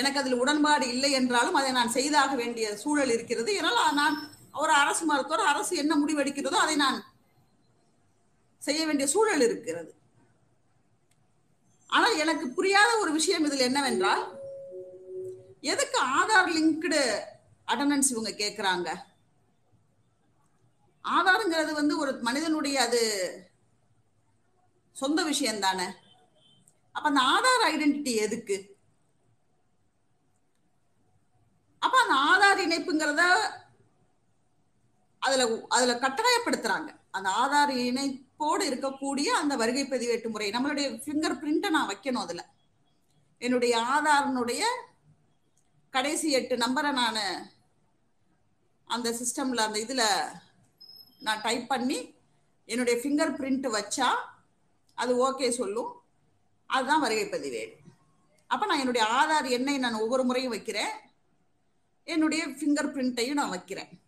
எனக்கு 0.00 0.20
அதில் 0.20 0.40
உடன்பாடு 0.42 0.84
இல்லை 0.94 1.10
என்றாலும் 1.20 1.58
அதை 1.60 1.70
நான் 1.78 1.96
செய்தாக 1.96 2.34
வேண்டிய 2.42 2.66
சூழல் 2.82 3.14
இருக்கிறது. 3.16 3.50
ஏன்னால் 3.58 3.98
நான் 4.02 4.16
ஒரு 4.62 4.72
அரசு 4.82 5.04
மருத்துவர் 5.10 5.50
அரசு 5.52 5.72
என்ன 5.82 5.92
முடிவெடுக்கிறதோ 6.02 6.58
அதை 6.64 6.76
நான் 6.84 6.98
செய்ய 8.62 8.80
வேண்டிய 8.86 9.06
சூழல் 9.14 9.44
இருக்கிறது. 9.48 9.92
ஆனால் 11.90 12.18
எனக்கு 12.18 12.46
புரியாத 12.48 12.90
ஒரு 12.98 13.10
விஷயம் 13.12 13.44
இதில் 13.44 13.68
என்னவென்றால் 13.68 14.22
எதுக்கு 15.72 15.98
ஆதார் 16.18 16.52
லிங்க்டு 16.56 17.00
அட்டண்டன்ஸ் 17.68 18.12
இவங்க 18.12 18.30
கேட்குறாங்க? 18.42 18.88
ஆதாருங்கிறது 21.04 21.72
வந்து 21.72 21.94
ஒரு 21.98 22.12
மனிதனுடைய 22.20 22.76
அது 22.82 23.00
சொந்த 24.96 25.20
விஷயம் 25.22 25.60
தானே 25.60 25.86
அப்ப 26.94 27.06
அந்த 27.08 27.20
ஆதார் 27.34 27.64
ஐடென்டிட்டி 27.70 28.12
எதுக்கு? 28.16 28.56
அப்ப 31.82 31.94
அந்த 32.02 32.14
ஆதார் 32.30 32.64
இணைப்புங்கிறத 32.66 33.22
அதுல 35.22 35.42
அதுல 35.68 35.92
கட்டாயப்படுத்துறாங்க. 36.04 36.90
அந்த 37.10 37.28
ஆதார் 37.42 37.72
கோடு 38.42 38.70
இருக்கக்கூடிய 38.70 39.24
அந்த 39.24 39.56
வருகை 39.56 39.84
பதிவேட்டு 39.86 40.28
முறை. 40.28 40.50
நம்மளுடைய 40.50 40.88
ஃபிங்கர் 41.04 41.38
பிரிண்ட்டை 41.42 41.70
நான் 41.70 41.88
வைக்கணும் 41.88 42.24
அதுல. 42.24 42.48
என்னுடைய 43.38 43.78
ஆதாரனுடைய 43.78 44.62
கடைசி 45.90 46.30
எட்டு 46.30 46.56
நம்பரை 46.56 46.92
நான் 46.92 47.50
அந்த 48.84 49.10
சிஸ்டம்ல 49.10 49.56
அந்த 49.56 49.78
இதுல 49.78 50.04
நான் 51.20 51.40
டைப் 51.40 51.68
பண்ணி 51.68 52.14
என்னுடைய 52.64 53.00
ஃபிங்கர் 53.00 53.36
பிரிண்ட் 53.36 53.78
வச்சா 53.78 54.08
அது 54.94 55.32
ஓகே 55.32 55.50
சொல்லும். 55.50 56.02
அதுதான் 56.66 57.00
வருகை 57.00 57.24
பதிவேடு. 57.24 57.72
அப்போ 58.46 58.66
நான் 58.66 58.78
என்னுடைய 58.78 59.06
ஆதார் 59.06 59.48
எண்ணை 59.48 59.78
நான் 59.78 59.94
ஒவ்வொரு 59.94 60.24
முறையும் 60.24 60.50
வைக்கிறேன். 60.50 60.92
என்னுடைய 62.04 62.48
ஃபிங்கர் 62.48 62.92
பிரிண்ட்டையும் 62.92 63.32
நான் 63.32 63.50
வைக்கிறேன். 63.50 64.01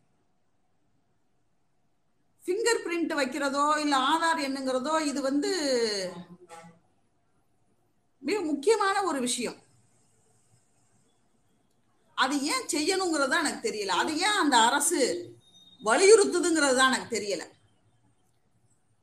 ஃபிங்கர் 2.46 2.80
பிரிண்ட் 2.84 3.12
வைக்கிறதோ 3.20 3.66
இல்லை 3.82 3.98
ஆதார் 4.12 4.40
எண்ணுங்கிறதோ 4.46 4.94
இது 5.10 5.20
வந்து 5.28 5.50
மிக 8.22 8.38
முக்கியமான 8.50 8.96
ஒரு 9.08 9.18
விஷயம். 9.20 9.58
அது 12.18 12.34
ஏன் 12.52 12.68
செய்யணுங்கிறது 12.74 13.36
எனக்கு 13.42 13.66
தெரியல. 13.68 13.94
அது 14.02 14.12
ஏன் 14.26 14.40
அந்த 14.42 14.56
அரசு 14.68 15.00
வலியுறுத்துதுங்கிறது 15.82 16.76
தான் 16.78 16.90
எனக்கு 16.92 17.16
தெரியல. 17.16 17.44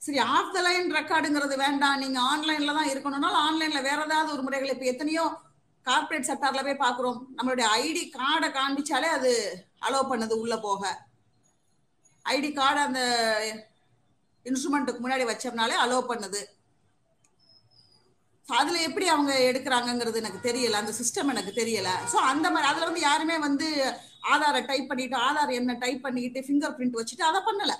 சரி 0.01 0.19
ஆஃப் 0.35 0.53
த 0.55 0.61
லைன் 0.67 0.89
ரெக்கார்டுங்கிறது 0.99 1.55
வேண்டாம். 1.65 2.01
நீங்க 2.03 2.19
ஆன்லைன்ல 2.31 2.75
தான் 2.79 2.91
இருக்கணும்னாலும் 2.93 3.43
ஆன்லைன்ல 3.47 3.81
வேற 3.89 3.99
ஏதாவது 4.09 4.33
ஒரு 4.35 4.43
முறைகள் 4.45 4.73
இப்ப 4.73 4.85
எத்தனையோ 4.93 5.25
கார்பரேட் 5.85 6.29
செக்டார்ல 6.29 6.63
போய் 6.65 6.83
பாக்குறோம் 6.85 7.19
நம்மளுடைய 7.37 7.67
ஐடி 7.83 8.03
கார்டை 8.17 8.49
காண்பிச்சாலே 8.57 9.09
அது 9.17 9.31
அலோவ் 9.87 10.11
பண்ணுது 10.11 10.35
உள்ள 10.43 10.55
போக. 10.67 11.10
ஐடி 12.25 12.49
கார்டு 12.53 12.81
அந்த 12.87 13.01
இன்ஸ்ட்ருமெண்ட்டுக்கு 14.45 15.03
முன்னாடி 15.03 15.25
வச்சோம்னாலே 15.29 15.75
அலோவ் 15.83 16.11
பண்ணுது. 16.11 16.41
அதுல 18.45 18.79
எப்படி 18.81 19.05
அவங்க 19.07 19.33
எடுக்கிறாங்கங்கிறது 19.49 20.21
எனக்கு 20.21 20.39
தெரியல. 20.47 20.79
அந்த 20.81 20.93
சிஸ்டம் 20.99 21.31
எனக்கு 21.33 21.51
தெரியல. 21.61 21.89
ஸோ 22.11 22.17
அந்த 22.31 22.47
மாதிரி 22.51 22.69
அதுல 22.71 22.87
வந்து 22.89 23.01
யாருமே 23.01 23.37
வந்து 23.47 23.67
ஆதாரை 24.33 24.61
டைப் 24.65 24.89
பண்ணிட்டு 24.89 25.17
ஆதார் 25.27 25.51
என்ன 25.59 25.73
டைப் 25.73 26.03
பண்ணிக்கிட்டு 26.05 26.45
ஃபிங்கர் 26.47 26.75
பிரிண்ட் 26.77 26.99
வச்சுட்டு 26.99 27.29
அதை 27.29 27.41
பண்ணல. 27.47 27.75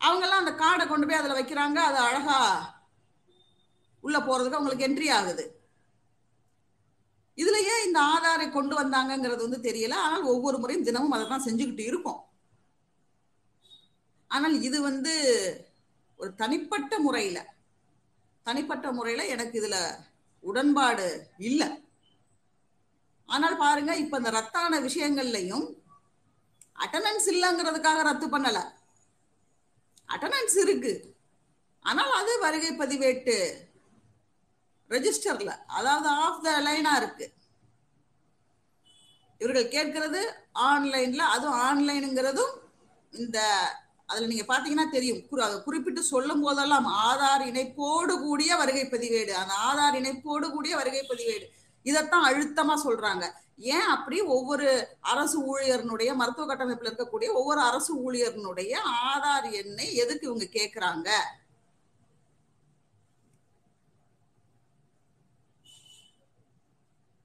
அவங்கெல்லாம் 0.00 0.42
அந்த 0.44 0.52
கார்டை 0.62 0.84
கொண்டு 0.88 1.06
போய் 1.06 1.20
அதில் 1.20 1.38
வைக்கிறாங்க. 1.40 1.78
அது 1.88 1.98
அழகா 2.08 2.38
உள்ள 4.04 4.18
போறதுக்கு 4.18 4.58
அவங்களுக்கு 4.58 4.86
என்ட்ரி 4.88 5.08
ஆகுது. 5.18 5.44
இதுல 7.38 7.58
ஏன் 7.72 7.84
இந்த 7.86 7.98
ஆதாரை 8.14 8.46
கொண்டு 8.50 8.74
வந்தாங்கங்கிறது 8.80 9.46
வந்து 9.46 9.60
தெரியல. 9.68 9.96
ஆனால் 10.06 10.28
ஒவ்வொரு 10.32 10.56
முறையும் 10.58 10.86
தினமும் 10.88 11.14
அதை 11.16 11.24
தான் 11.28 11.46
செஞ்சுக்கிட்டு 11.46 11.84
இருக்கோம். 11.90 12.20
ஆனால் 14.30 14.56
இது 14.68 14.78
வந்து 14.90 15.14
ஒரு 16.20 16.30
தனிப்பட்ட 16.42 16.98
முறையில 17.06 17.38
தனிப்பட்ட 18.46 18.86
முறையில 18.98 19.24
எனக்கு 19.34 19.54
இதுல 19.60 19.76
உடன்பாடு 20.40 21.08
இல்லை. 21.48 21.68
ஆனால் 23.28 23.60
பாருங்க 23.64 23.92
இப்ப 24.02 24.18
இந்த 24.20 24.30
ரத்தான 24.38 24.80
விஷயங்கள்லையும் 24.86 25.66
அட்டண்டன்ஸ் 26.84 27.28
இல்லைங்கிறதுக்காக 27.32 28.00
ரத்து 28.08 28.26
பண்ணல. 28.34 28.60
அட்டண்டன்ஸ் 30.08 30.56
இருக்கு. 30.64 30.92
ஆனால் 31.84 32.12
அது 32.20 32.32
வருகை 32.46 32.72
பதிவேட்டு 32.80 33.36
ரெஜிஸ்டர்ல. 34.92 35.52
அதாவது 35.66 36.08
ஆஃப் 36.08 36.42
த 36.42 36.60
லைனா 36.60 36.96
இருக்கு. 36.96 37.32
இவர்கள் 39.38 39.68
கேட்கிறது 39.68 40.20
ஆன்லைன்ல 40.54 41.16
அதுவும் 41.16 41.60
ஆன்லைனுங்கிறதும் 41.60 42.52
இந்த 43.10 43.38
அதுல 44.06 44.26
நீங்க 44.26 44.44
பாத்தீங்கன்னா 44.48 44.90
தெரியும். 44.90 45.22
அதை 45.30 45.62
குறிப்பிட்டு 45.62 46.02
சொல்லும் 46.02 46.42
போதெல்லாம் 46.42 46.86
ஆதார் 46.86 47.42
இணைப்போடு 47.42 48.18
கூடிய 48.18 48.56
வருகை 48.56 48.82
பதிவேடு. 48.82 49.30
அந்த 49.30 49.54
ஆதார் 49.68 50.00
இணைப்போடு 50.00 50.50
கூடிய 50.50 50.76
வருகை 50.76 51.06
பதிவேடு. 51.08 51.46
இதைத்தான் 51.82 52.26
அழுத்தமா 52.32 52.74
சொல்றாங்க. 52.84 53.24
ஏன் 53.56 53.88
அப்படி? 53.94 54.20
ஒவ்வொரு 54.20 54.88
அரசு 55.00 55.38
ஊழியர்னுடைய 55.52 56.14
மருத்துவ 56.14 56.54
கட்டமைப்புல 56.54 56.90
இருக்கக்கூடிய 56.90 57.32
ஒவ்வொரு 57.32 57.60
அரசு 57.60 57.92
ஊழியர்னுடைய 58.02 58.78
ஆதார் 59.14 59.50
எண்ணை 59.50 59.94
எதுக்கு 59.94 60.26
இவங்க 60.26 60.44
கேட்கறாங்க 60.44 61.10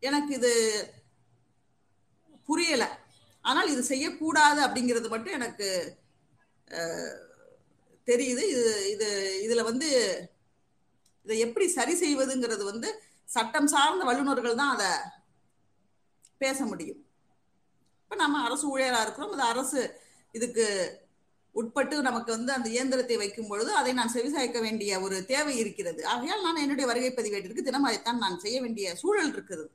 எனக்கு 0.04 0.32
இது 0.40 0.52
புரியல. 2.50 2.86
ஆனால் 3.50 3.72
இது 3.74 3.82
செய்யக்கூடாது 3.92 4.60
அப்படிங்கிறது 4.66 5.08
மட்டும் 5.14 5.38
எனக்கு 5.40 5.68
தெரியுது. 8.08 8.44
இது 8.54 8.72
இது 8.94 9.08
இதுல 9.46 9.64
வந்து 9.70 9.90
இதை 11.26 11.38
எப்படி 11.46 11.66
சரி 11.78 11.94
செய்வதுங்கிறது 12.04 12.64
வந்து 12.72 12.90
சட்டம் 13.36 13.72
சார்ந்த 13.74 14.04
வல்லுநர்கள் 14.10 14.60
தான் 14.62 14.74
அதை 14.76 14.92
பேச 16.44 16.60
முடியும். 16.72 17.02
இப்போ 18.04 18.16
நம்ம 18.24 18.42
அரசு 18.48 18.66
ஊழியராக 18.74 19.06
இருக்கிறோம். 19.06 19.34
அது 19.36 19.46
அரசு 19.54 19.82
இதுக்கு 20.38 20.66
உட்பட்டு 21.60 21.96
நமக்கு 22.08 22.32
வந்து 22.36 22.52
அந்த 22.56 22.68
இயந்திரத்தை 22.76 23.16
வைக்கும் 23.22 23.50
பொழுது 23.52 23.72
அதை 23.80 23.92
நான் 24.00 24.14
செவிசாய்க்க 24.16 24.60
வேண்டிய 24.66 25.00
ஒரு 25.06 25.18
தேவை 25.32 25.56
இருக்கிறது. 25.64 26.02
ஆகையால் 26.14 26.46
நான் 26.48 26.64
என்னுடைய 26.64 26.88
வருகை 26.92 27.12
பதிவேட்டிற்கு 27.20 27.68
தினம் 27.68 27.88
அதைத்தான் 27.90 28.24
நான் 28.26 28.42
செய்ய 28.44 28.58
வேண்டிய 28.66 28.96
சூழல் 29.02 29.32
இருக்குது. 29.36 29.66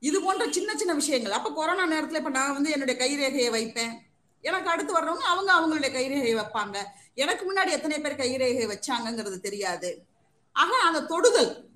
இது 0.00 0.22
போன்ற 0.22 0.50
சின்ன 0.50 0.76
சின்ன 0.76 0.94
விஷயங்கள். 0.94 1.32
அப்ப 1.32 1.52
கொரோனா 1.52 1.86
நேரத்துல 1.86 2.16
இப்ப 2.16 2.30
நான் 2.30 2.52
வந்து 2.52 2.70
என்னுடைய 2.70 3.04
கைரேகையை 3.04 3.50
வைப்பேன். 3.50 3.98
எனக்கு 4.40 4.70
அடுத்து 4.70 4.94
வர்றவங்க 4.94 5.24
அவங்க 5.32 5.50
அவங்களுடைய 5.54 5.92
கைரேகையை 5.92 6.42
வைப்பாங்க. 6.42 6.82
எனக்கு 7.14 7.52
முன்னாடி 7.52 7.68
எத்தனை 7.68 8.00
பேர் 8.00 8.16
கைரேகை 8.16 8.72
வச்சாங்கங்கிறது 8.72 9.40
தெரியாது. 9.40 10.06
ஆக 10.52 10.76
அந்த 10.76 11.02
தொடுதல் 11.02 11.66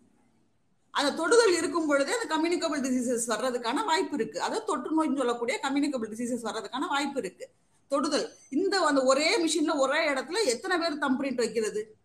அந்த 0.91 1.13
தொடுதல் 1.13 1.57
இருக்கும் 1.57 1.87
பொழுதே 1.87 2.13
அந்த 2.13 2.37
கம்யூனிகபிள் 2.37 2.81
டிசீசஸ் 2.81 3.27
வர்றதுக்கான 3.27 3.85
வாய்ப்பு 3.85 4.15
இருக்கு. 4.15 4.43
அதாவது 4.43 4.67
தொற்று 4.67 4.91
நோய்னு 4.97 5.17
சொல்லக்கூடிய 5.17 5.61
கம்யூனிகபிள் 5.63 6.11
டிசீசஸ் 6.11 6.47
வர்றதுக்கான 6.49 6.89
வாய்ப்பு 6.89 7.21
இருக்கு. 7.21 7.51
தொடுதல். 7.89 8.33
இந்த 8.51 8.81
அந்த 8.81 9.03
ஒரே 9.03 9.45
மிஷின்ல 9.45 9.77
ஒரே 9.77 10.09
இடத்துல 10.09 10.45
எத்தனை 10.45 10.79
பேர் 10.79 10.99
தம்பிரிண்ட் 10.99 11.35
வைக்கிறது? 11.35 11.97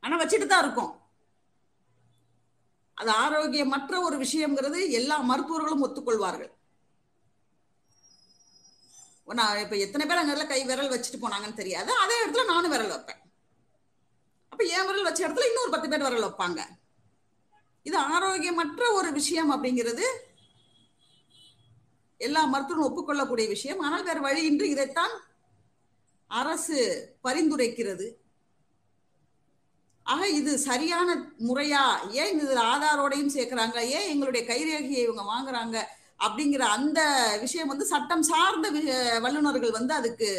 ஆனா 0.00 0.20
வச்சுட்டு 0.22 0.46
தான் 0.46 0.62
இருக்கும். 0.62 1.00
அது 3.00 3.10
ஆரோக்கியமற்ற 3.24 4.02
ஒரு 4.02 4.16
விஷயம்ங்கிறது 4.18 4.90
எல்லா 4.90 5.16
மருத்துவர்களும் 5.20 5.84
ஒத்துக்கொள்வார்கள். 5.86 6.52
நான் 9.38 9.58
இப்ப 9.58 9.76
எத்தனை 9.76 10.06
பேர் 10.06 10.16
அங்க 10.16 10.46
கை 10.46 10.64
விரல் 10.64 10.92
வச்சுட்டு 10.94 11.22
போனாங்கன்னு 11.22 11.60
தெரியாது. 11.60 11.90
அதே 11.92 12.16
இடத்துல 12.24 12.44
நானும் 12.44 12.70
விரல் 12.70 12.88
வைப்பேன். 12.88 13.22
அப்ப 14.48 14.64
என் 14.64 14.86
விரல் 14.86 15.02
வச்ச 15.02 15.28
இடத்துல 15.28 15.48
இன்னொரு 15.48 15.70
பத்து 15.70 15.88
பேர் 15.88 16.02
விரல் 16.02 16.26
வைப்பாங்க. 16.26 16.60
இது 17.82 17.98
ஆரோக்கியமற்ற 18.00 18.92
ஒரு 18.92 19.12
விஷயம் 19.12 19.50
அப்படிங்கிறது 19.52 20.06
எல்லா 22.18 22.42
மருத்துவரும் 22.52 22.88
ஒப்புக்கொள்ளக்கூடிய 22.88 23.46
விஷயம். 23.48 23.80
ஆனால் 23.80 24.04
வேற 24.04 24.20
வழியின்றி 24.20 24.68
இதைத்தான் 24.68 25.14
அரசு 26.26 26.78
பரிந்துரைக்கிறது. 27.24 28.06
ஆக 30.06 30.28
இது 30.28 30.52
சரியான 30.58 31.08
முறையா? 31.48 31.84
ஏன் 32.10 32.32
இதுல 32.36 32.60
ஆதாரோடையும் 32.72 33.34
சேர்க்கிறாங்க? 33.36 33.78
ஏன் 33.96 34.08
எங்களுடைய 34.12 34.42
கைரேகையை 34.50 35.02
இவங்க 35.06 35.24
வாங்குறாங்க? 35.32 35.76
அப்படிங்கிற 36.24 36.62
அந்த 36.76 37.00
விஷயம் 37.40 37.68
வந்து 37.68 37.86
சட்டம் 37.86 38.22
சார்ந்த 38.22 38.68
வல்லுநர்கள் 39.20 39.76
வந்து 39.78 39.94
அதுக்கு 39.94 40.30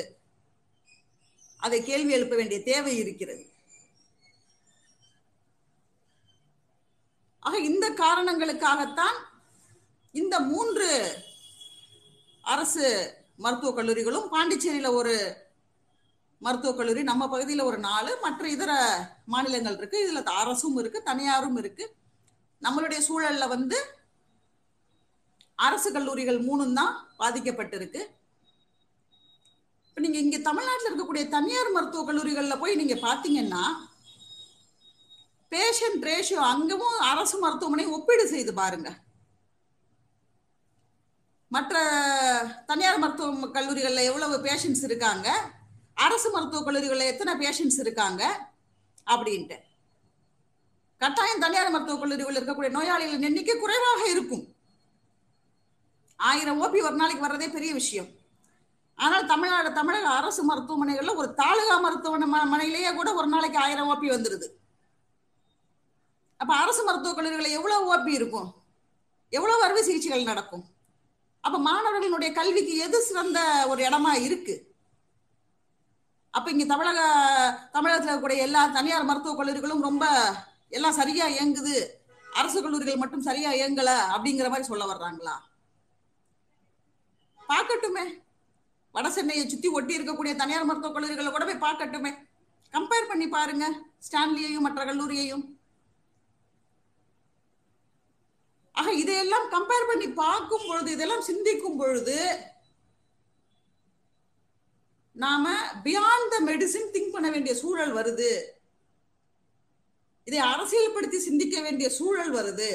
அதை 1.57 1.83
கேள்வி 1.83 2.11
எழுப்ப 2.11 2.35
வேண்டிய 2.35 2.59
தேவை 2.63 2.97
இருக்கிறது. 2.97 3.43
ஆக 7.39 7.57
இந்த 7.69 7.85
காரணங்களுக்காகத்தான் 8.03 9.17
இந்த 10.11 10.35
மூன்று 10.51 10.87
அரசு 12.53 12.85
மருத்துவக் 13.37 13.77
கல்லூரிகளும் 13.77 14.31
பாண்டிச்சேரியில 14.31 14.89
ஒரு 14.91 15.13
மருத்துவக் 16.45 16.79
கல்லூரி 16.79 17.03
நம்ம 17.03 17.23
பகுதியில் 17.29 17.67
ஒரு 17.69 17.77
நாலு 17.85 18.11
மற்ற 18.25 18.43
இதர 18.55 18.71
மாநிலங்கள் 19.33 19.77
இருக்கு. 19.77 19.97
இதுல 20.05 20.23
அரசும் 20.41 20.77
இருக்கு 20.81 20.99
தனியாரும் 21.03 21.57
இருக்கு. 21.61 21.85
நம்மளுடைய 22.61 22.99
சூழல்ல 23.07 23.47
வந்து 23.47 23.77
அரசு 25.55 25.89
கல்லூரிகள் 25.91 26.39
மூணும் 26.47 26.77
தான் 26.79 26.93
பாதிக்கப்பட்டிருக்கு. 27.19 28.01
இப்போ 29.87 30.01
நீங்க 30.05 30.19
இங்க 30.25 30.37
தமிழ்நாட்டில் 30.37 30.89
இருக்கக்கூடிய 30.89 31.23
தனியார் 31.35 31.71
மருத்துவக் 31.75 32.09
கல்லூரிகளில் 32.09 32.61
போய் 32.63 32.79
நீங்க 32.81 32.95
பாத்தீங்கன்னா 33.07 33.63
பேஷண்ட் 35.51 36.07
ரேஷியோ 36.09 36.41
அங்கேவும் 36.53 36.97
அரசு 37.11 37.35
மருத்துவமனை 37.39 37.85
ஒப்பீடு 37.97 38.23
செய்து 38.27 38.53
பாருங்க. 38.53 38.89
மற்ற 41.55 41.75
தனியார் 42.71 43.03
மருத்துவ 43.03 43.49
கல்லூரிகளில் 43.57 44.07
எவ்வளவு 44.09 44.37
பேஷண்ட்ஸ் 44.47 44.83
இருக்காங்க? 44.83 45.29
அரசு 45.97 46.31
மருத்துவக் 46.31 46.67
கல்லூரிகள்ல 46.67 47.05
எத்தனை 47.05 47.47
பேஷண்ட்ஸ் 47.47 47.79
இருக்காங்க? 47.79 48.49
அப்படின்ட்டு. 49.05 49.57
கட்டாயம் 50.97 51.39
தனியார் 51.39 51.69
மருத்துவக் 51.69 52.01
கல்லூரிகளில் 52.01 52.43
இருக்கக்கூடிய 52.43 52.75
நோயாளிகளின் 52.75 53.21
எண்ணிக்கை 53.21 53.59
குறைவாக 53.59 54.09
இருக்கும். 54.09 54.55
ஆயிரம் 56.15 56.63
ஓபி 56.63 56.81
ஒரு 56.83 56.91
நாளைக்கு 56.91 57.27
வர்றதே 57.27 57.51
பெரிய 57.51 57.73
விஷயம். 57.73 58.07
ஆனால் 58.95 59.25
தமிழ்நாடு 59.25 59.73
தமிழக 59.73 60.09
அரசு 60.09 60.55
மருத்துவமனைகள்ல 60.55 61.15
ஒரு 61.15 61.33
தாலுகா 61.33 61.83
மருத்துவமனையிலேயே 61.83 62.95
கூட 62.95 63.13
ஒரு 63.13 63.27
நாளைக்கு 63.27 63.59
ஆயிரம் 63.59 63.89
ஓபி 63.89 64.05
வந்துருது. 64.05 64.47
அப்ப 66.37 66.55
அரசு 66.55 66.83
மருத்துவக் 66.83 67.15
கல்லூரிகளில் 67.15 67.51
எவ்வளவு 67.51 67.95
ஓபி 67.95 68.07
இருக்கும்? 68.07 68.53
எவ்வளவு 69.29 69.63
அறுவை 69.63 69.83
சிகிச்சைகள் 69.83 70.23
நடக்கும்? 70.23 70.63
அப்ப 71.41 71.57
மாணவர்களுடைய 71.57 72.33
கல்விக்கு 72.33 72.77
எது 72.77 73.01
சிறந்த 73.01 73.65
ஒரு 73.67 73.83
இடமா 73.83 74.21
இருக்கு? 74.21 74.66
அப்ப 76.37 76.51
இங்க 76.51 76.65
தமிழக 76.65 77.01
தமிழகத்துல 77.73 78.09
இருக்கக்கூடிய 78.09 78.37
எல்லா 78.37 78.61
தனியார் 78.67 79.09
மருத்துவக் 79.09 79.39
கல்லூரிகளும் 79.39 79.81
ரொம்ப 79.81 80.05
எல்லாம் 80.69 80.97
சரியா 80.99 81.25
இயங்குது. 81.27 81.75
அரசு 82.33 82.61
கல்லூரிகள் 82.61 83.01
மட்டும் 83.03 83.21
சரியா 83.21 83.51
இயங்கல 83.51 83.91
அப்படிங்கிற 84.15 84.47
மாதிரி 84.47 84.63
சொல்ல 84.63 84.85
வர்றாங்களா? 84.85 85.35
பார்க்கட்டுமே. 87.49 88.03
வட 88.91 89.09
சென்னையை 89.09 89.49
சுத்தி 89.49 89.67
ஒட்டி 89.67 89.97
இருக்கக்கூடிய 89.97 90.35
தனியார் 90.35 90.65
மருத்துவக் 90.65 90.97
கல்லூரிகளை 90.97 91.31
கூட 91.31 91.45
போய் 91.45 91.65
பார்க்கட்டுமே. 91.67 92.11
கம்பேர் 92.73 93.07
பண்ணி 93.07 93.27
பாருங்க. 93.27 93.65
ஸ்டான்லியையும் 94.07 94.65
மற்ற 94.67 94.85
கல்லூரியையும். 94.85 95.45
ஆக 98.71 98.93
இதையெல்லாம் 98.93 99.51
கம்பேர் 99.51 99.87
பண்ணி 99.87 100.07
பார்க்கும் 100.23 100.67
பொழுது 100.67 100.91
இதெல்லாம் 100.91 101.21
சிந்திக்கும் 101.21 101.77
பொழுது 101.77 102.17
நாம 105.23 105.53
பியாண்ட் 105.85 106.31
த 106.33 106.37
மெடிசின் 106.47 106.91
திங்க் 106.95 107.13
பண்ண 107.15 107.27
வேண்டிய 107.33 107.53
சூழல் 107.61 107.93
வருது. 107.97 108.31
இதை 110.27 110.39
அரசியல்படுத்தி 110.53 111.17
சிந்திக்க 111.27 111.61
வேண்டிய 111.65 111.87
சூழல் 111.97 112.31
வருது. 112.37 112.71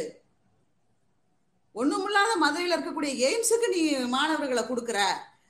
ஒண்ணுமில்லாத 1.75 2.33
மதுரையில் 2.45 2.75
இருக்கக்கூடிய 2.77 3.13
எய்ம்ஸுக்கு 3.29 3.69
நீ 3.75 3.83
மாணவர்களை 4.15 4.65
கொடுக்குற. 4.71 5.01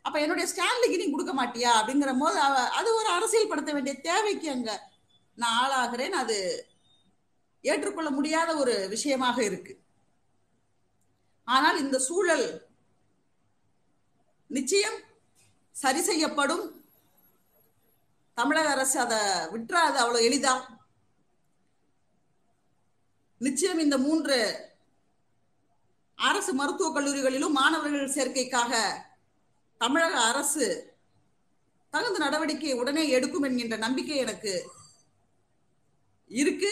அப்ப 0.06 0.16
என்னுடைய 0.20 0.46
ஸ்டான்லிக்கு 0.52 1.00
நீ 1.00 1.06
கொடுக்க 1.10 1.32
மாட்டியா? 1.40 1.72
அப்படிங்கிற 1.80 2.12
போது 2.18 2.38
அது 2.78 2.88
ஒரு 3.00 3.08
அரசியல்படுத்த 3.16 3.72
வேண்டிய 3.72 3.94
தேவைக்கு 4.08 4.50
அங்க 4.50 4.70
நான் 5.38 5.58
ஆளாகிறேன். 5.62 6.14
அது 6.22 6.36
ஏற்றுக்கொள்ள 7.60 8.10
முடியாத 8.10 8.50
ஒரு 8.64 8.74
விஷயமாக 8.94 9.38
இருக்கு. 9.48 9.74
ஆனால் 11.44 11.80
இந்த 11.84 11.96
சூழல் 12.08 12.46
நிச்சயம் 14.46 14.98
சரி 15.82 16.00
செய்யப்படும். 16.10 16.64
தமிழக 18.42 18.70
அரசு 18.70 19.00
அதை 19.00 19.18
விட்டுறாது 19.54 19.96
அவ்வளவு 20.02 20.26
எளிதா? 20.28 20.52
நிச்சயம் 23.40 23.78
இந்த 23.78 23.98
மூன்று 23.98 24.36
அரசு 26.18 26.54
மருத்துவக் 26.54 26.96
கல்லூரிகளிலும் 26.96 27.56
மாணவர்கள் 27.58 28.14
சேர்க்கைக்காக 28.16 28.72
தமிழக 29.78 30.14
அரசு 30.20 30.66
தகுந்த 31.90 32.18
நடவடிக்கை 32.18 32.72
உடனே 32.72 33.08
எடுக்கும் 33.08 33.42
என்கின்ற 33.42 33.76
நம்பிக்கை 33.76 34.16
எனக்கு 34.16 34.52
இருக்கு. 36.30 36.70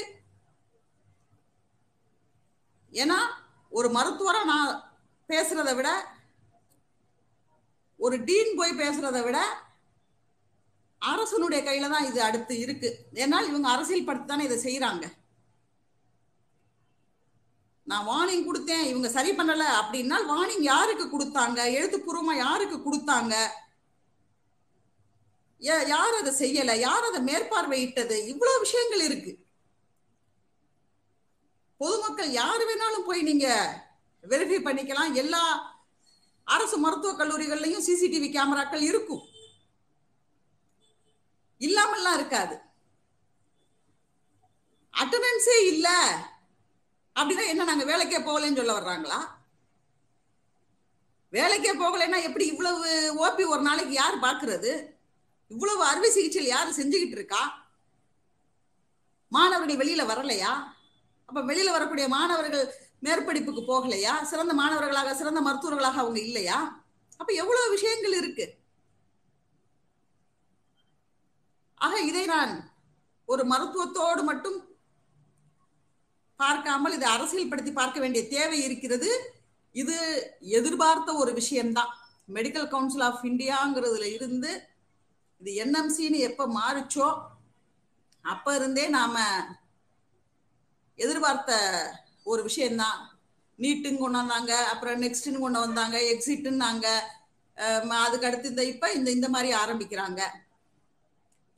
ஏன்னா 2.92 3.18
ஒரு 3.72 3.88
மருத்துவரா 3.88 4.44
நான் 4.44 4.70
பேசுறதை 5.28 5.74
விட 5.74 5.90
ஒரு 8.00 8.24
டீன் 8.24 8.56
போய் 8.56 8.80
பேசுறதை 8.82 9.22
விட 9.24 9.40
அரசனுடைய 11.00 11.60
கையில 11.64 11.88
தான் 11.88 12.06
இது 12.06 12.22
அடுத்து 12.22 12.54
இருக்கு. 12.58 12.88
ஏன்னால் 13.14 13.48
இவங்க 13.48 13.68
அரசியல் 13.68 14.04
படுத்தி 14.04 14.28
தானே 14.28 14.44
இதை 14.44 14.58
செய்யறாங்க 14.66 15.06
நான் 17.86 18.08
வார்னிங் 18.08 18.44
கொடுத்தேன் 18.46 18.84
இவங்க 18.90 19.08
சரி 19.08 19.30
பண்ணல 19.30 19.64
அப்படின்னா 19.78 20.16
வார்னிங் 20.32 20.64
யாருக்கு 20.72 21.04
கொடுத்தாங்க? 21.06 21.60
எழுத்துப்பூர்வமா 21.78 22.34
யாருக்கு 22.36 22.76
கொடுத்தாங்க? 22.76 23.34
யார் 25.60 26.14
அதை 26.18 26.32
செய்யல? 26.42 26.74
யார் 26.78 27.06
அதை 27.08 27.20
மேற்பார்வையிட்டது? 27.30 28.16
இவ்வளவு 28.26 28.60
விஷயங்கள் 28.60 29.02
இருக்கு. 29.08 29.32
பொதுமக்கள் 31.76 32.30
யாரு 32.30 32.62
வேணாலும் 32.70 33.06
போய் 33.08 33.22
நீங்க 33.22 33.46
வெரிஃபை 34.22 34.60
பண்ணிக்கலாம். 34.68 35.12
எல்லா 35.14 35.42
அரசு 36.44 36.78
மருத்துவக் 36.78 37.20
கல்லூரிகள்லயும் 37.20 37.86
சிசிடிவி 37.88 38.28
கேமராக்கள் 38.36 38.86
இருக்கும். 38.90 39.22
இல்லாமல்லாம் 41.60 42.14
இருக்காது. 42.14 42.58
அட்டண்டன்ஸே 44.94 45.66
இல்ல. 45.66 45.88
அப்படின்னா 47.14 47.46
என்ன 47.46 47.64
நாங்க 47.64 47.84
வேலைக்கே 47.84 48.22
போகலன்னு 48.22 48.56
சொல்ல 48.56 48.80
வர்றாங்களா? 48.80 49.38
வேலைக்கே 51.32 51.72
போகலைன்னா 51.78 52.22
எப்படி 52.22 52.46
இவ்வளவு 52.46 53.12
ஓபி 53.26 53.46
ஒரு 53.46 53.62
நாளைக்கு 53.62 53.92
யார் 53.92 54.18
பாக்குறது? 54.18 54.98
இவ்வளவு 55.48 55.84
அறுவை 55.84 56.10
சிகிச்சையில் 56.10 56.50
யார் 56.50 56.68
செஞ்சுக்கிட்டு 56.68 57.10
இருக்கா? 57.10 57.68
மாணவர்கள் 59.28 59.76
வெளியில 59.76 60.00
வரலையா? 60.00 60.64
அப்ப 61.26 61.40
வெளியில 61.40 61.70
வரக்கூடிய 61.70 62.08
மாணவர்கள் 62.08 62.74
மேற்படிப்புக்கு 63.02 63.62
போகலையா? 63.68 64.22
சிறந்த 64.22 64.54
மாணவர்களாக 64.54 65.14
சிறந்த 65.14 65.40
மருத்துவர்களாக 65.40 66.00
அவங்க 66.00 66.20
இல்லையா? 66.20 66.84
அப்ப 67.16 67.32
எவ்வளவு 67.32 67.70
விஷயங்கள் 67.70 68.12
இருக்கு. 68.12 68.59
ஆக 71.80 71.94
இதை 72.10 72.24
நான் 72.34 72.52
ஒரு 73.28 73.42
மருத்துவத்தோடு 73.52 74.22
மட்டும் 74.30 74.58
பார்க்காமல் 76.40 76.94
இதை 76.96 77.06
அரசியல் 77.14 77.50
படுத்தி 77.50 77.72
பார்க்க 77.78 78.02
வேண்டிய 78.02 78.22
தேவை 78.34 78.58
இருக்கிறது. 78.66 79.10
இது 79.74 79.96
எதிர்பார்த்த 80.58 81.10
ஒரு 81.22 81.32
விஷயம்தான். 81.40 81.90
மெடிக்கல் 82.36 82.70
கவுன்சில் 82.72 83.04
ஆஃப் 83.08 83.24
இந்தியாங்கிறதுல 83.30 84.06
இருந்து 84.16 84.50
இது 85.40 85.52
என்எம்சின்னு 85.64 86.18
எப்போ 86.28 86.44
மாறுச்சோ 86.58 87.08
அப்ப 88.24 88.54
இருந்தே 88.58 88.86
நாம 88.96 89.16
எதிர்பார்த்த 90.98 91.52
ஒரு 92.30 92.40
விஷயம்தான். 92.48 92.98
நீட்டுன்னு 93.58 94.02
கொண்டு 94.02 94.20
வந்தாங்க 94.20 94.52
அப்புறம் 94.72 95.00
நெக்ஸ்ட்னு 95.04 95.42
கொண்டு 95.44 95.60
வந்தாங்க 95.64 95.96
எக்ஸிட்டுன்னாங்க 96.12 96.86
அதுக்கு 98.04 98.28
அடுத்து 98.28 98.52
இந்த 98.52 98.64
இப்ப 98.72 98.92
இந்த 98.98 99.08
இந்த 99.16 99.28
மாதிரி 99.34 99.50
ஆரம்பிக்கிறாங்க. 99.62 100.20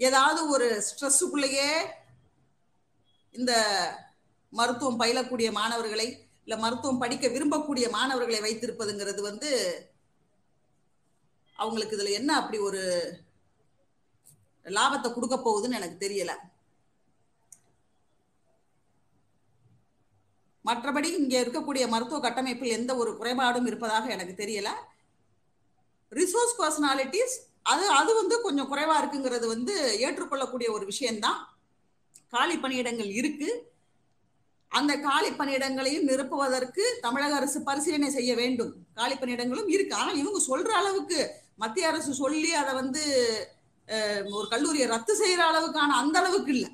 ஏதாவது 0.08 0.40
ஒரு 0.54 0.66
ஸ்ட்ரெஸ்ஸுக்குள்ளேயே 0.88 1.68
இந்த 3.34 3.52
மருத்துவம் 4.52 5.00
பயிலக்கூடிய 5.02 5.48
மாணவர்களை 5.58 6.06
இல்ல 6.46 6.54
மருத்துவம் 6.64 7.02
படிக்க 7.02 7.26
விரும்பக்கூடிய 7.28 7.86
மாணவர்களை 7.96 8.40
வைத்திருப்பதுங்கிறது 8.46 9.20
வந்து 9.20 9.50
அவங்களுக்கு 11.58 11.96
இதுல 11.96 12.12
என்ன 12.20 12.30
அப்படி 12.40 12.58
ஒரு 12.68 12.80
லாபத்தை 14.66 15.08
கொடுக்க 15.12 15.36
போகுதுன்னு 15.36 15.78
எனக்கு 15.80 15.96
தெரியல. 16.04 16.32
மற்றபடி 20.64 21.08
இங்க 21.20 21.34
இருக்கக்கூடிய 21.44 21.84
மருத்துவ 21.92 22.18
கட்டமைப்பில் 22.24 22.76
எந்த 22.78 22.92
ஒரு 23.02 23.10
குறைபாடும் 23.20 23.68
இருப்பதாக 23.70 24.10
எனக்கு 24.16 24.34
தெரியல. 24.42 24.70
ரிசோர்ஸ் 26.12 26.58
பர்சனாலிட்டிஸ் 26.60 27.36
அது 27.66 27.84
அது 28.00 28.12
வந்து 28.20 28.36
கொஞ்சம் 28.44 28.70
குறைவா 28.70 28.94
இருக்குங்கிறது 29.00 29.46
வந்து 29.54 29.74
ஏற்றுக்கொள்ளக்கூடிய 30.06 30.68
ஒரு 30.76 30.84
விஷயம்தான். 30.92 31.38
காலி 32.34 32.56
பணியிடங்கள் 32.62 33.10
இருக்கு. 33.20 33.48
அந்த 34.72 34.92
காலி 35.06 35.30
பணியிடங்களையும் 35.38 36.06
நிரப்புவதற்கு 36.10 36.84
தமிழக 37.06 37.34
அரசு 37.40 37.58
பரிசீலனை 37.68 38.10
செய்ய 38.18 38.32
வேண்டும். 38.42 38.72
காலி 39.00 39.16
பணியிடங்களும் 39.16 39.72
இருக்கு. 39.74 39.94
ஆனால் 40.00 40.20
இவங்க 40.22 40.38
சொல்ற 40.50 40.70
அளவுக்கு 40.82 41.18
மத்திய 41.62 41.90
அரசு 41.90 42.12
சொல்லி 42.22 42.52
அதை 42.60 42.72
வந்து 42.82 43.02
ஒரு 44.36 44.46
கல்லூரியை 44.52 44.86
ரத்து 44.94 45.14
செய்யற 45.20 45.42
அளவுக்கான 45.50 45.96
அந்த 46.02 46.16
அளவுக்கு 46.22 46.52
இல்லை. 46.56 46.70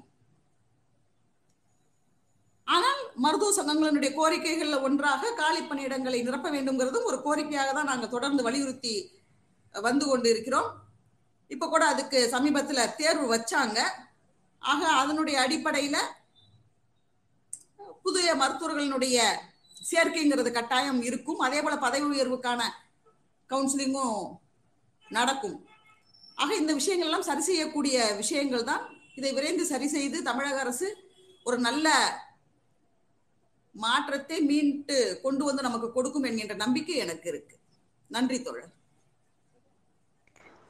ஆனால் 2.66 3.00
மருத்துவ 3.24 3.52
சங்கங்களினுடைய 3.58 4.10
கோரிக்கைகள்ல 4.16 4.78
ஒன்றாக 4.86 5.30
காலி 5.42 5.60
பணியிடங்களை 5.68 6.18
நிரப்ப 6.26 6.48
வேண்டும்ங்கிறதும் 6.56 7.08
ஒரு 7.10 7.18
கோரிக்கையாக 7.26 7.72
தான் 7.78 7.90
நாங்கள் 7.90 8.12
தொடர்ந்து 8.14 8.42
வலியுறுத்தி 8.48 8.94
வந்து 9.74 10.04
கொண்டு 10.06 10.28
இருக்கிறோம் 10.30 10.68
இப்ப 11.50 11.68
கூட 11.68 11.84
அதுக்கு 11.86 12.18
சமீபத்துல 12.32 12.80
தேர்வு 12.96 13.26
வச்சாங்க. 13.34 13.78
ஆக 14.58 14.80
அதனுடைய 15.02 15.36
அடிப்படையில 15.44 15.96
புதிய 18.02 18.34
மருத்துவர்களினுடைய 18.34 19.18
சேர்க்கைங்கிறது 19.90 20.50
கட்டாயம் 20.52 21.00
இருக்கும். 21.02 21.40
அதே 21.46 21.62
போல 21.62 21.76
பதவி 21.76 22.06
உயர்வுக்கான 22.12 22.60
கவுன்சிலிங்கும் 23.50 24.38
நடக்கும். 25.08 25.58
ஆக 26.34 26.50
இந்த 26.54 26.72
விஷயங்கள் 26.72 27.08
எல்லாம் 27.08 27.28
சரி 27.28 27.40
செய்யக்கூடிய 27.40 28.14
விஷயங்கள் 28.16 28.68
தான். 28.70 28.82
இதை 29.14 29.32
விரைந்து 29.32 29.64
சரி 29.66 29.88
செய்து 29.88 30.18
தமிழக 30.22 30.58
அரசு 30.60 30.88
ஒரு 31.46 31.58
நல்ல 31.58 31.88
மாற்றத்தை 33.74 34.40
மீண்டு 34.40 35.20
கொண்டு 35.22 35.44
வந்து 35.44 35.62
நமக்கு 35.62 35.92
கொடுக்கும் 35.92 36.26
என்கின்ற 36.30 36.54
நம்பிக்கை 36.54 36.96
எனக்கு 36.96 37.28
இருக்கு. 37.28 37.56
நன்றி 38.10 38.42
தோழர். 38.42 38.72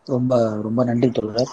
ரொம்ப 0.09 0.33
ரொம்ப 0.63 0.85
நன்றி 0.85 1.11
தோழர். 1.11 1.53